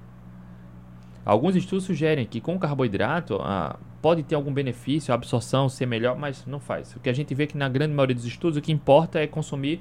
[1.25, 6.19] Alguns estudos sugerem que com carboidrato ah, pode ter algum benefício, a absorção ser melhor,
[6.19, 6.95] mas não faz.
[6.95, 9.19] O que a gente vê é que na grande maioria dos estudos o que importa
[9.19, 9.81] é consumir,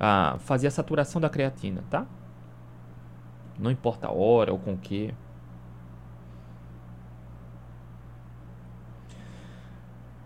[0.00, 2.04] ah, fazer a saturação da creatina, tá?
[3.58, 5.14] Não importa a hora ou com que.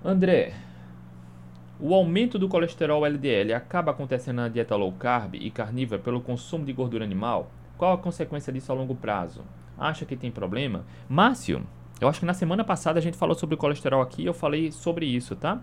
[0.02, 0.54] André,
[1.78, 6.64] o aumento do colesterol LDL acaba acontecendo na dieta low carb e carnívora pelo consumo
[6.64, 7.50] de gordura animal?
[7.76, 9.44] Qual a consequência disso a longo prazo?
[9.78, 10.84] Acha que tem problema?
[11.08, 11.66] Márcio,
[12.00, 14.70] eu acho que na semana passada a gente falou sobre o colesterol aqui eu falei
[14.70, 15.60] sobre isso, tá?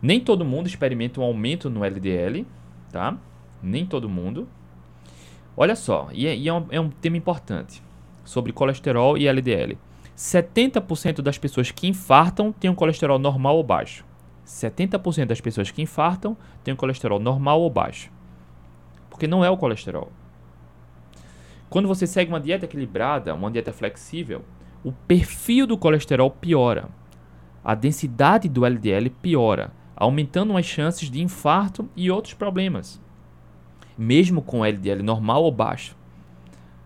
[0.00, 2.46] Nem todo mundo experimenta um aumento no LDL,
[2.92, 3.16] tá?
[3.62, 4.48] Nem todo mundo.
[5.56, 7.82] Olha só, e, é, e é, um, é um tema importante
[8.24, 9.78] sobre colesterol e LDL.
[10.16, 14.04] 70% das pessoas que infartam têm um colesterol normal ou baixo.
[14.46, 18.10] 70% das pessoas que infartam têm um colesterol normal ou baixo.
[19.10, 20.10] Porque não é o colesterol.
[21.68, 24.44] Quando você segue uma dieta equilibrada, uma dieta flexível,
[24.84, 26.88] o perfil do colesterol piora.
[27.64, 33.00] A densidade do LDL piora, aumentando as chances de infarto e outros problemas
[33.96, 35.96] mesmo com LDL normal ou baixo.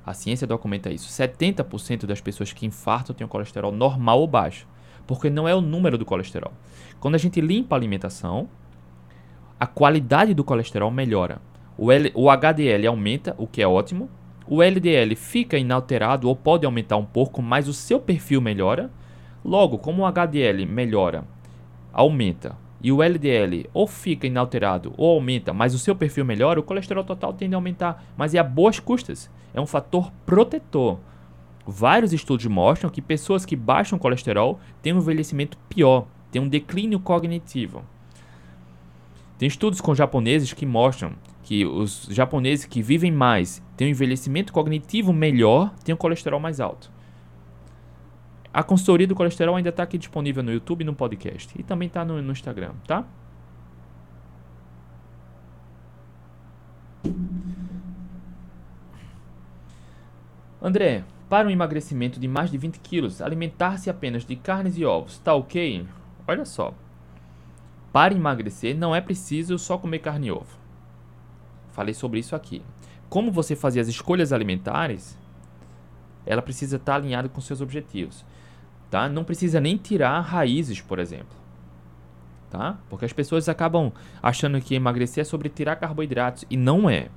[0.04, 1.08] A ciência documenta isso.
[1.08, 4.66] 70% das pessoas que infartam têm o colesterol normal ou baixo,
[5.06, 6.52] porque não é o número do colesterol.
[7.00, 8.48] Quando a gente limpa a alimentação,
[9.58, 11.40] a qualidade do colesterol melhora.
[11.76, 14.08] O, L, o HDL aumenta, o que é ótimo.
[14.52, 18.90] O LDL fica inalterado ou pode aumentar um pouco, mas o seu perfil melhora.
[19.44, 21.24] Logo, como o HDL melhora,
[21.92, 26.64] aumenta, e o LDL ou fica inalterado ou aumenta, mas o seu perfil melhora, o
[26.64, 29.30] colesterol total tende a aumentar, mas é a boas custas.
[29.54, 30.98] É um fator protetor.
[31.64, 36.98] Vários estudos mostram que pessoas que baixam colesterol têm um envelhecimento pior, têm um declínio
[36.98, 37.84] cognitivo.
[39.38, 41.12] Tem estudos com japoneses que mostram
[41.50, 46.60] que os japoneses que vivem mais têm um envelhecimento cognitivo melhor, têm um colesterol mais
[46.60, 46.92] alto.
[48.54, 51.52] A consultoria do colesterol ainda está aqui disponível no YouTube e no podcast.
[51.58, 53.04] E também está no, no Instagram, tá?
[60.62, 65.18] André, para um emagrecimento de mais de 20 quilos, alimentar-se apenas de carnes e ovos,
[65.18, 65.84] tá ok?
[66.28, 66.72] Olha só.
[67.92, 70.59] Para emagrecer, não é preciso só comer carne e ovo.
[71.72, 72.62] Falei sobre isso aqui.
[73.08, 75.18] Como você fazer as escolhas alimentares,
[76.26, 78.24] ela precisa estar alinhada com seus objetivos.
[78.90, 79.08] tá?
[79.08, 81.38] Não precisa nem tirar raízes, por exemplo.
[82.50, 82.78] Tá?
[82.88, 83.92] Porque as pessoas acabam
[84.22, 87.08] achando que emagrecer é sobre tirar carboidratos e não é.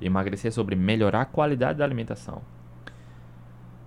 [0.00, 2.42] Emagrecer é sobre melhorar a qualidade da alimentação.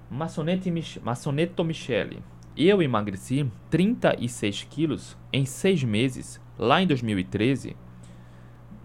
[0.09, 2.21] Massoneto Michele.
[2.57, 7.77] Eu emagreci 36 quilos em 6 meses, lá em 2013,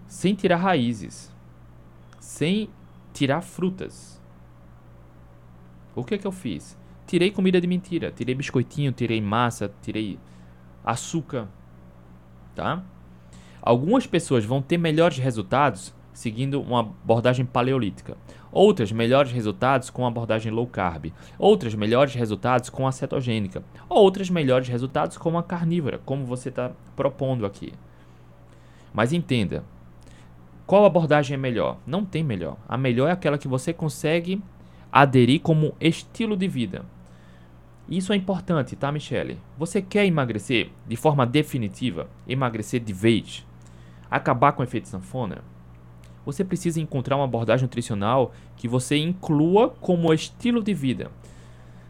[0.06, 1.34] sem tirar raízes,
[2.20, 2.68] sem
[3.12, 4.20] tirar frutas.
[5.94, 6.78] O que é que eu fiz?
[7.06, 10.18] Tirei comida de mentira, tirei biscoitinho, tirei massa, tirei
[10.84, 11.48] açúcar,
[12.54, 12.82] tá?
[13.62, 18.16] Algumas pessoas vão ter melhores resultados seguindo uma abordagem paleolítica.
[18.50, 21.12] Outras melhores resultados com abordagem low carb.
[21.38, 23.62] Outras melhores resultados com a cetogênica.
[23.88, 27.72] Outras melhores resultados com a carnívora, como você está propondo aqui.
[28.94, 29.62] Mas entenda,
[30.66, 31.78] qual abordagem é melhor?
[31.86, 32.56] Não tem melhor.
[32.68, 34.42] A melhor é aquela que você consegue
[34.90, 36.84] aderir como estilo de vida.
[37.88, 39.38] Isso é importante, tá, Michele?
[39.56, 43.46] Você quer emagrecer de forma definitiva, emagrecer de vez,
[44.10, 45.42] acabar com o efeito sanfona?
[46.26, 51.08] você precisa encontrar uma abordagem nutricional que você inclua como estilo de vida.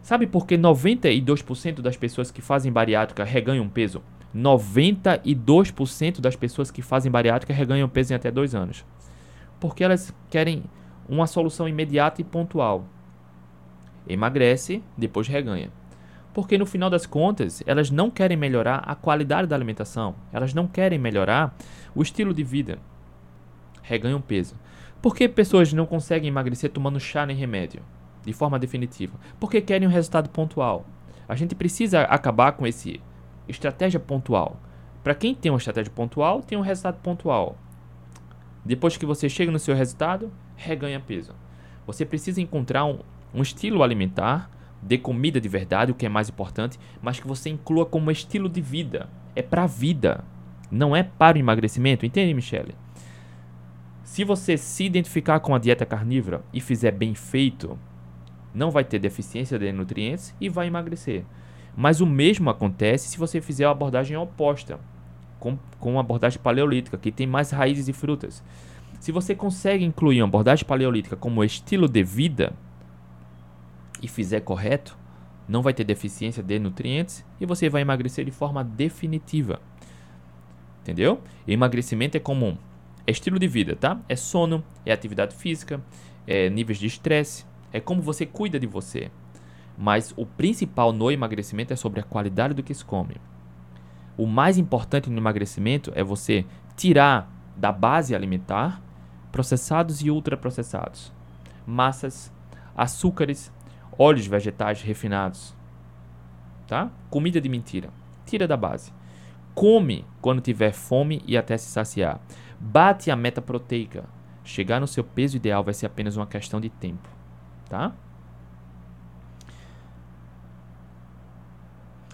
[0.02, 4.02] Sabe por que 92% das pessoas que fazem bariátrica reganham peso?
[4.36, 8.84] 92% das pessoas que fazem bariátrica reganham peso em até dois anos.
[9.58, 10.64] Porque elas querem
[11.08, 12.84] uma solução imediata e pontual.
[14.08, 15.70] Emagrece, depois reganha.
[16.34, 20.66] Porque no final das contas, elas não querem melhorar a qualidade da alimentação, elas não
[20.66, 21.56] querem melhorar
[21.94, 22.78] o estilo de vida
[23.86, 24.56] reganham peso.
[25.00, 27.80] Por que pessoas não conseguem emagrecer tomando chá nem remédio?
[28.24, 29.18] De forma definitiva.
[29.38, 30.84] Porque querem um resultado pontual.
[31.28, 33.00] A gente precisa acabar com esse
[33.48, 34.60] estratégia pontual.
[35.02, 37.56] Para quem tem uma estratégia pontual, tem um resultado pontual.
[38.64, 41.32] Depois que você chega no seu resultado, reganha peso.
[41.86, 42.98] Você precisa encontrar um,
[43.32, 44.50] um estilo alimentar
[44.82, 48.48] de comida de verdade, o que é mais importante, mas que você inclua como estilo
[48.48, 49.08] de vida.
[49.34, 50.24] É para a vida,
[50.70, 52.04] não é para o emagrecimento.
[52.04, 52.74] Entende, Michele?
[54.02, 57.78] Se você se identificar com a dieta carnívora e fizer bem feito,
[58.54, 61.24] não vai ter deficiência de nutrientes e vai emagrecer.
[61.76, 64.80] Mas o mesmo acontece se você fizer a abordagem oposta,
[65.38, 68.42] com, com abordagem paleolítica, que tem mais raízes e frutas.
[68.98, 72.54] Se você consegue incluir uma abordagem paleolítica como estilo de vida
[74.02, 74.96] e fizer correto,
[75.46, 79.60] não vai ter deficiência de nutrientes e você vai emagrecer de forma definitiva.
[80.82, 81.20] Entendeu?
[81.46, 82.56] Emagrecimento é comum
[83.06, 84.00] é estilo de vida, tá?
[84.08, 85.80] É sono, é atividade física,
[86.26, 89.10] é níveis de estresse, é como você cuida de você.
[89.76, 93.16] Mas o principal no emagrecimento é sobre a qualidade do que se come.
[94.16, 98.82] O mais importante no emagrecimento é você tirar da base alimentar
[99.30, 101.12] processados e ultraprocessados,
[101.66, 102.32] massas,
[102.74, 103.52] açúcares,
[103.98, 105.54] óleos vegetais refinados,
[106.66, 106.90] tá?
[107.10, 107.90] Comida de mentira.
[108.24, 108.92] Tira da base.
[109.54, 112.20] Come quando tiver fome e até se saciar.
[112.58, 114.04] Bate a meta proteica.
[114.42, 117.08] Chegar no seu peso ideal vai ser apenas uma questão de tempo,
[117.68, 117.92] tá?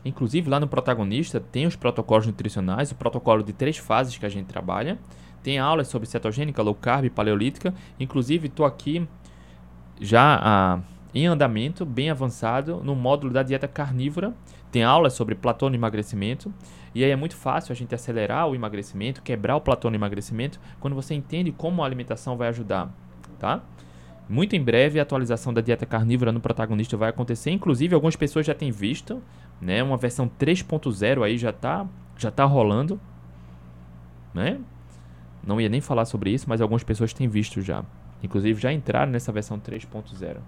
[0.04, 4.28] Inclusive, lá no protagonista tem os protocolos nutricionais, o protocolo de três fases que a
[4.28, 4.98] gente trabalha.
[5.42, 7.74] Tem aulas sobre cetogênica, low carb, paleolítica.
[7.98, 9.06] Inclusive, estou aqui
[10.00, 10.80] já ah,
[11.14, 14.32] em andamento, bem avançado, no módulo da dieta carnívora.
[14.70, 16.52] Tem aulas sobre platô no emagrecimento.
[16.94, 20.60] E aí é muito fácil a gente acelerar o emagrecimento, quebrar o platô no emagrecimento,
[20.80, 22.92] quando você entende como a alimentação vai ajudar,
[23.38, 23.62] tá?
[24.28, 27.50] Muito em breve a atualização da dieta carnívora no protagonista vai acontecer.
[27.50, 29.22] Inclusive, algumas pessoas já têm visto,
[29.62, 29.80] né?
[29.82, 31.86] Uma versão 3.0 aí já está
[32.18, 33.00] já tá rolando,
[34.34, 34.60] né?
[35.44, 37.84] Não ia nem falar sobre isso, mas algumas pessoas têm visto já.
[38.22, 40.38] Inclusive já entraram nessa versão 3.0.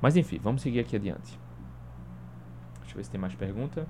[0.00, 1.38] Mas enfim, vamos seguir aqui adiante.
[2.80, 3.86] Deixa eu ver se tem mais pergunta.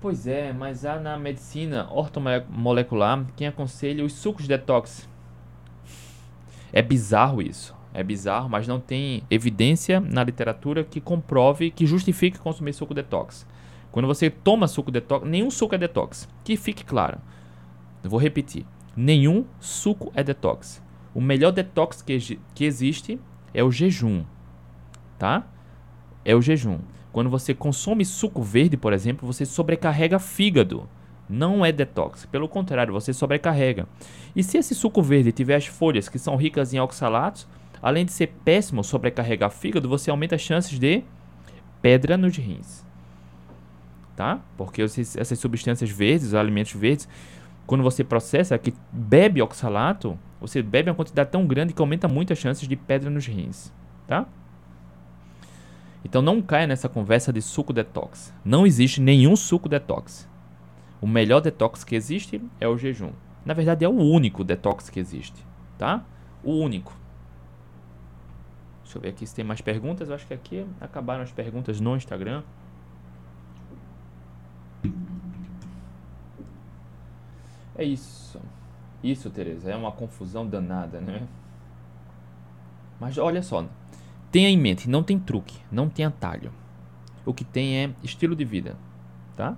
[0.00, 5.08] Pois é, mas há na medicina ortomolecular quem aconselha os sucos detox.
[6.70, 7.74] É bizarro isso.
[7.94, 13.46] É bizarro, mas não tem evidência na literatura que comprove, que justifique consumir suco detox.
[13.92, 16.28] Quando você toma suco detox, nenhum suco é detox.
[16.42, 17.18] Que fique claro.
[18.02, 18.66] Eu vou repetir.
[18.96, 20.82] Nenhum suco é detox.
[21.14, 23.20] O melhor detox que, que existe
[23.54, 24.24] é o jejum.
[25.16, 25.46] Tá?
[26.24, 26.80] É o jejum.
[27.12, 30.88] Quando você consome suco verde, por exemplo, você sobrecarrega fígado.
[31.28, 33.86] Não é detox, pelo contrário, você sobrecarrega.
[34.34, 37.46] E se esse suco verde tiver as folhas que são ricas em oxalatos,
[37.84, 41.04] além de ser péssimo sobrecarregar fígado, você aumenta as chances de
[41.82, 42.82] pedra nos rins.
[44.16, 44.40] Tá?
[44.56, 47.06] Porque essas substâncias verdes, os alimentos verdes,
[47.66, 52.32] quando você processa, que bebe oxalato, você bebe uma quantidade tão grande que aumenta muito
[52.32, 53.70] as chances de pedra nos rins,
[54.06, 54.24] tá?
[56.02, 58.32] Então não caia nessa conversa de suco detox.
[58.42, 60.26] Não existe nenhum suco detox.
[61.02, 63.12] O melhor detox que existe é o jejum.
[63.44, 65.44] Na verdade é o único detox que existe,
[65.76, 66.02] tá?
[66.42, 67.03] O único.
[68.94, 70.08] Deixa eu ver aqui se tem mais perguntas.
[70.08, 72.44] Eu acho que aqui acabaram as perguntas no Instagram.
[77.76, 78.40] É isso.
[79.02, 81.26] Isso, Tereza, é uma confusão danada, né?
[83.00, 83.66] Mas olha só,
[84.30, 86.52] tenha em mente, não tem truque, não tem atalho.
[87.26, 88.76] O que tem é estilo de vida,
[89.36, 89.56] tá?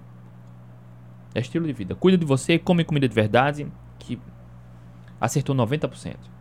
[1.34, 1.94] É estilo de vida.
[1.94, 4.18] Cuida de você, come comida de verdade, que
[5.20, 6.35] acertou 90%.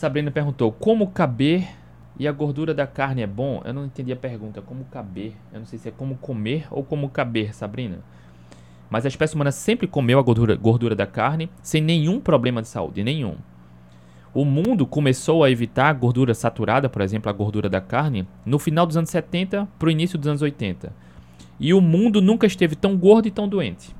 [0.00, 1.68] Sabrina perguntou: como caber
[2.18, 3.60] e a gordura da carne é bom?
[3.66, 4.62] Eu não entendi a pergunta.
[4.62, 5.34] Como caber?
[5.52, 7.98] Eu não sei se é como comer ou como caber, Sabrina.
[8.88, 12.68] Mas a espécie humana sempre comeu a gordura, gordura da carne sem nenhum problema de
[12.68, 13.36] saúde, nenhum.
[14.32, 18.58] O mundo começou a evitar a gordura saturada, por exemplo, a gordura da carne, no
[18.58, 20.94] final dos anos 70 para o início dos anos 80.
[21.58, 23.94] E o mundo nunca esteve tão gordo e tão doente.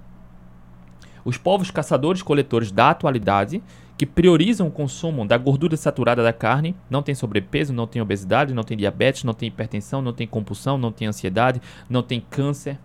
[1.27, 3.63] Os povos caçadores-coletores da atualidade
[4.01, 8.55] que priorizam o consumo da gordura saturada da carne, não tem sobrepeso, não tem obesidade,
[8.55, 12.79] não tem diabetes, não tem hipertensão, não tem compulsão, não tem ansiedade, não tem câncer,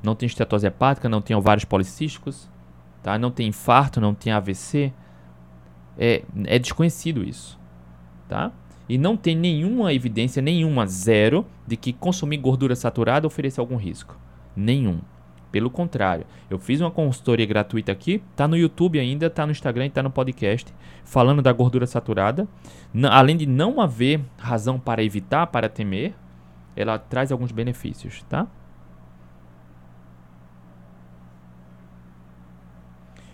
[0.00, 2.48] não tem estetose hepática, não tem ovários policísticos,
[3.02, 3.18] tá?
[3.18, 4.92] não tem infarto, não tem AVC.
[5.98, 7.58] É, é desconhecido isso.
[8.28, 8.52] Tá?
[8.88, 14.16] E não tem nenhuma evidência, nenhuma, zero, de que consumir gordura saturada ofereça algum risco.
[14.54, 15.00] Nenhum.
[15.56, 19.86] Pelo contrário, eu fiz uma consultoria gratuita aqui, tá no YouTube ainda, tá no Instagram
[19.86, 20.70] e tá no podcast,
[21.02, 22.46] falando da gordura saturada.
[23.10, 26.12] além de não haver razão para evitar, para temer,
[26.76, 28.46] ela traz alguns benefícios, tá?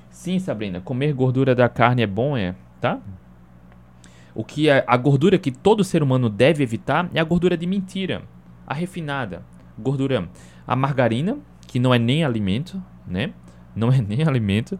[0.09, 3.01] Sim, Sabrina, comer gordura da carne é bom, é, tá?
[4.33, 7.67] O que é, a gordura que todo ser humano deve evitar é a gordura de
[7.67, 8.23] mentira,
[8.65, 9.43] a refinada,
[9.77, 10.29] gordura,
[10.65, 11.37] a margarina,
[11.73, 13.33] que não é nem alimento, né?
[13.75, 14.79] Não é nem alimento.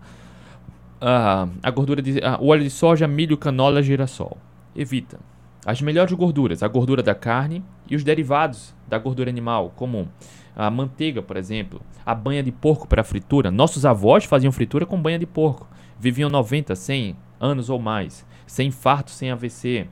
[1.01, 4.37] Uh, a gordura de uh, o óleo de soja, milho, canola, girassol.
[4.77, 5.19] Evita.
[5.65, 10.07] As melhores gorduras, a gordura da carne e os derivados da gordura animal, como
[10.55, 13.51] a manteiga, por exemplo, a banha de porco para fritura.
[13.51, 15.67] Nossos avós faziam fritura com banha de porco.
[15.99, 19.87] Viviam 90, 100 anos ou mais, sem infarto, sem AVC.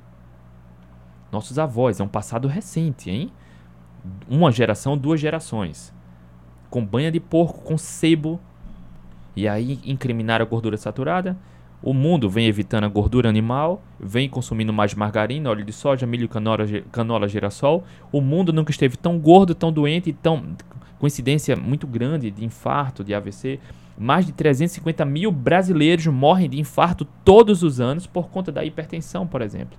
[1.32, 3.32] Nossos avós, é um passado recente, hein?
[4.28, 5.98] Uma geração, duas gerações
[6.70, 8.40] com banha de porco, com sebo,
[9.34, 11.36] e aí incriminar a gordura saturada.
[11.82, 16.28] O mundo vem evitando a gordura animal, vem consumindo mais margarina, óleo de soja, milho,
[16.28, 17.84] canola, canola girassol.
[18.12, 20.44] O mundo nunca esteve tão gordo, tão doente, tão
[20.98, 23.58] coincidência muito grande de infarto, de AVC.
[23.98, 29.26] Mais de 350 mil brasileiros morrem de infarto todos os anos por conta da hipertensão,
[29.26, 29.78] por exemplo,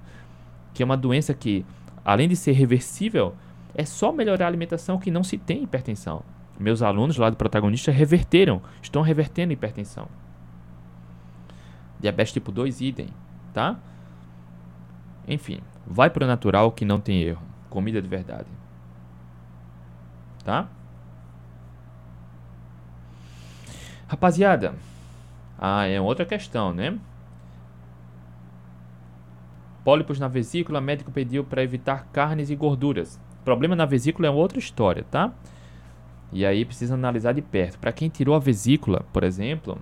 [0.73, 1.63] que é uma doença que,
[2.03, 3.35] além de ser reversível,
[3.75, 6.23] é só melhorar a alimentação que não se tem hipertensão
[6.61, 10.07] meus alunos lá do protagonista reverteram, estão revertendo hipertensão.
[11.99, 13.07] Diabetes tipo 2, idem,
[13.53, 13.77] tá?
[15.27, 17.41] Enfim, vai pro natural que não tem erro.
[17.69, 18.47] Comida de verdade.
[20.43, 20.67] Tá?
[24.07, 24.73] Rapaziada,
[25.57, 26.97] ah, é outra questão, né?
[29.83, 33.19] Pólipos na vesícula, médico pediu para evitar carnes e gorduras.
[33.45, 35.31] Problema na vesícula é outra história, tá?
[36.31, 37.77] E aí precisa analisar de perto.
[37.79, 39.77] Para quem tirou a vesícula, por exemplo,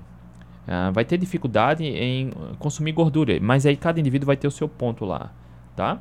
[0.67, 4.67] uh, vai ter dificuldade em consumir gordura, mas aí cada indivíduo vai ter o seu
[4.67, 5.31] ponto lá,
[5.75, 5.99] tá?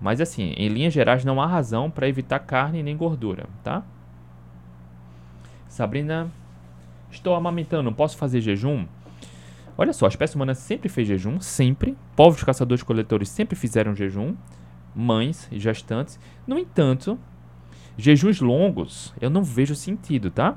[0.00, 3.82] Mas assim, em linhas gerais não há razão para evitar carne nem gordura, tá?
[5.68, 6.30] Sabrina,
[7.10, 8.86] estou amamentando, posso fazer jejum?
[9.76, 11.96] Olha só, a espécie humana sempre fez jejum, sempre.
[12.14, 14.36] Povos caçadores-coletores sempre fizeram jejum.
[14.94, 16.20] Mães e gestantes.
[16.46, 17.18] No entanto,
[17.96, 20.56] Jejuns longos, eu não vejo sentido, tá?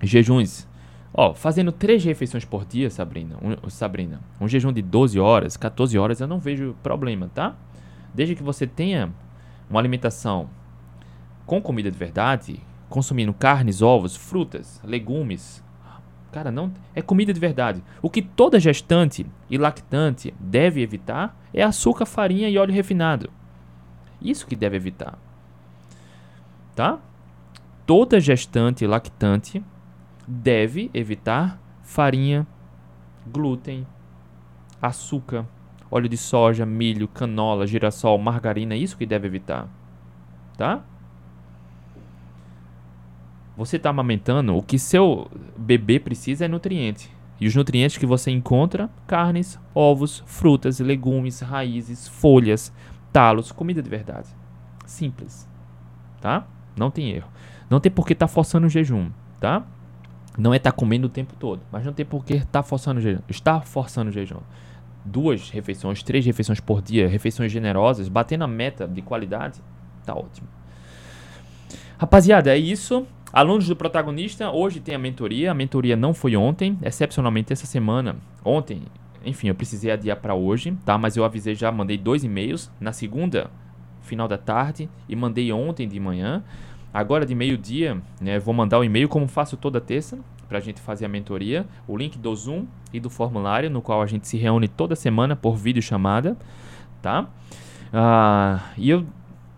[0.00, 0.68] Jejuns,
[1.12, 5.98] ó, fazendo três refeições por dia, Sabrina, um, Sabrina, um jejum de 12 horas, 14
[5.98, 7.56] horas, eu não vejo problema, tá?
[8.14, 9.12] Desde que você tenha
[9.68, 10.48] uma alimentação
[11.44, 15.64] com comida de verdade, consumindo carnes, ovos, frutas, legumes,
[16.30, 17.82] cara, não é comida de verdade.
[18.00, 23.28] O que toda gestante e lactante deve evitar é açúcar, farinha e óleo refinado.
[24.22, 25.18] Isso que deve evitar
[26.74, 26.98] tá?
[27.86, 29.62] Toda gestante lactante
[30.26, 32.46] deve evitar farinha,
[33.26, 33.86] glúten,
[34.80, 35.46] açúcar,
[35.90, 39.68] óleo de soja, milho, canola, girassol, margarina, isso que deve evitar,
[40.56, 40.82] tá?
[43.56, 47.10] você está amamentando, o que seu bebê precisa é nutriente.
[47.40, 52.72] E os nutrientes que você encontra: carnes, ovos, frutas, legumes, raízes, folhas,
[53.12, 54.28] talos, comida de verdade.
[54.86, 55.48] Simples.
[56.20, 56.46] Tá?
[56.76, 57.28] Não tem erro.
[57.68, 59.10] Não tem por que estar tá forçando o jejum,
[59.40, 59.64] tá?
[60.36, 62.62] Não é estar tá comendo o tempo todo, mas não tem por que estar tá
[62.62, 63.20] forçando o jejum.
[63.28, 64.40] Está forçando o jejum.
[65.04, 69.60] Duas refeições, três refeições por dia, refeições generosas, batendo a meta de qualidade,
[70.04, 70.48] tá ótimo.
[71.98, 73.06] Rapaziada, é isso.
[73.32, 75.50] Alunos do protagonista, hoje tem a mentoria.
[75.50, 78.16] A mentoria não foi ontem, excepcionalmente essa semana.
[78.44, 78.82] Ontem,
[79.24, 80.96] enfim, eu precisei adiar para hoje, tá?
[80.98, 83.50] Mas eu avisei já, mandei dois e-mails na segunda,
[84.04, 86.42] final da tarde, e mandei ontem de manhã.
[86.92, 90.80] Agora de meio-dia, né, vou mandar o e-mail como faço toda terça para a gente
[90.80, 94.36] fazer a mentoria, o link do Zoom e do formulário no qual a gente se
[94.36, 96.36] reúne toda semana por vídeo chamada,
[97.02, 97.28] tá?
[97.92, 99.04] Ah, e eu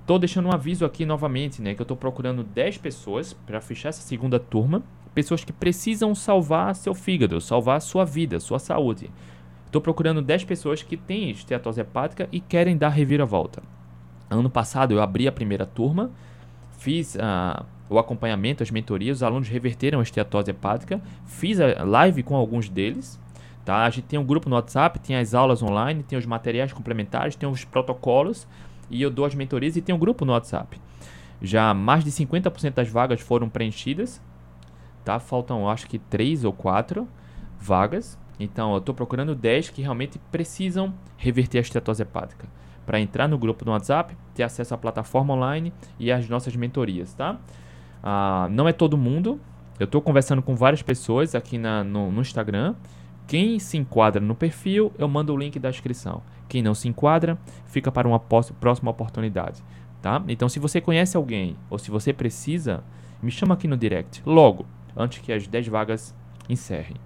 [0.07, 3.89] Tô deixando um aviso aqui novamente, né, que eu tô procurando 10 pessoas para fechar
[3.89, 9.11] essa segunda turma, pessoas que precisam salvar seu fígado, salvar sua vida, sua saúde.
[9.65, 13.65] Estou procurando 10 pessoas que têm esteatose hepática e querem dar reviravolta.
[14.29, 16.11] Ano passado eu abri a primeira turma,
[16.79, 22.22] fiz uh, o acompanhamento, as mentorias, os alunos reverteram a esteatose hepática, fiz a live
[22.22, 23.20] com alguns deles.
[23.64, 23.85] Tá?
[23.85, 27.35] A gente tem um grupo no WhatsApp, tem as aulas online, tem os materiais complementares,
[27.35, 28.47] tem os protocolos
[28.89, 30.81] e eu dou as mentorias e tem um grupo no WhatsApp.
[31.43, 34.22] Já mais de 50% das vagas foram preenchidas,
[35.05, 35.18] tá?
[35.18, 37.07] Faltam acho que 3 ou 4
[37.59, 38.18] vagas.
[38.39, 42.47] Então eu estou procurando 10 que realmente precisam reverter a estetose hepática.
[42.87, 47.12] Para entrar no grupo no WhatsApp, ter acesso à plataforma online e às nossas mentorias,
[47.12, 47.39] tá?
[48.03, 49.41] Ah, não é todo mundo.
[49.78, 52.74] Eu estou conversando com várias pessoas aqui na, no, no Instagram.
[53.26, 56.22] Quem se enquadra no perfil, eu mando o link da inscrição.
[56.49, 59.62] Quem não se enquadra, fica para uma próxima oportunidade,
[60.01, 60.22] tá?
[60.28, 62.84] Então, se você conhece alguém ou se você precisa,
[63.20, 64.64] me chama aqui no direct, logo,
[64.97, 66.14] antes que as 10 vagas
[66.49, 66.97] encerrem,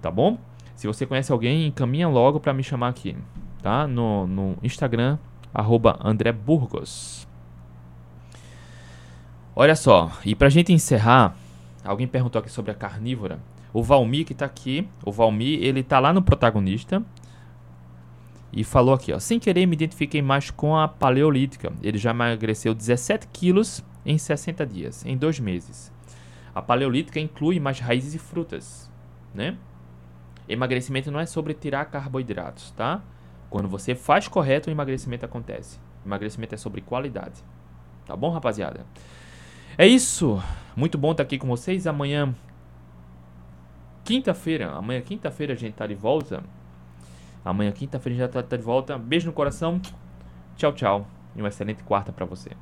[0.00, 0.36] tá bom?
[0.74, 3.16] Se você conhece alguém, encaminha logo para me chamar aqui,
[3.62, 3.86] tá?
[3.86, 5.18] No, no Instagram,
[5.54, 7.26] arroba André Burgos.
[9.54, 11.36] Olha só, e pra gente encerrar,
[11.84, 13.38] alguém perguntou aqui sobre a carnívora.
[13.72, 17.02] O Valmir que tá aqui, o Valmir, ele tá lá no protagonista,
[18.52, 21.72] e falou aqui, ó, sem querer me identifiquei mais com a paleolítica.
[21.82, 25.90] Ele já emagreceu 17 quilos em 60 dias, em dois meses.
[26.54, 28.90] A paleolítica inclui mais raízes e frutas,
[29.34, 29.56] né?
[30.46, 33.00] Emagrecimento não é sobre tirar carboidratos, tá?
[33.52, 35.78] Quando você faz correto, o emagrecimento acontece.
[36.06, 37.44] Emagrecimento é sobre qualidade.
[38.06, 38.86] Tá bom, rapaziada?
[39.76, 40.42] É isso.
[40.74, 41.86] Muito bom estar aqui com vocês.
[41.86, 42.34] Amanhã,
[44.04, 46.42] quinta-feira, amanhã, quinta-feira, a gente tá de volta.
[47.44, 48.96] Amanhã, quinta-feira, já tá, tá de volta.
[48.96, 49.78] Beijo no coração.
[50.56, 51.06] Tchau, tchau.
[51.36, 52.50] E uma excelente quarta para você.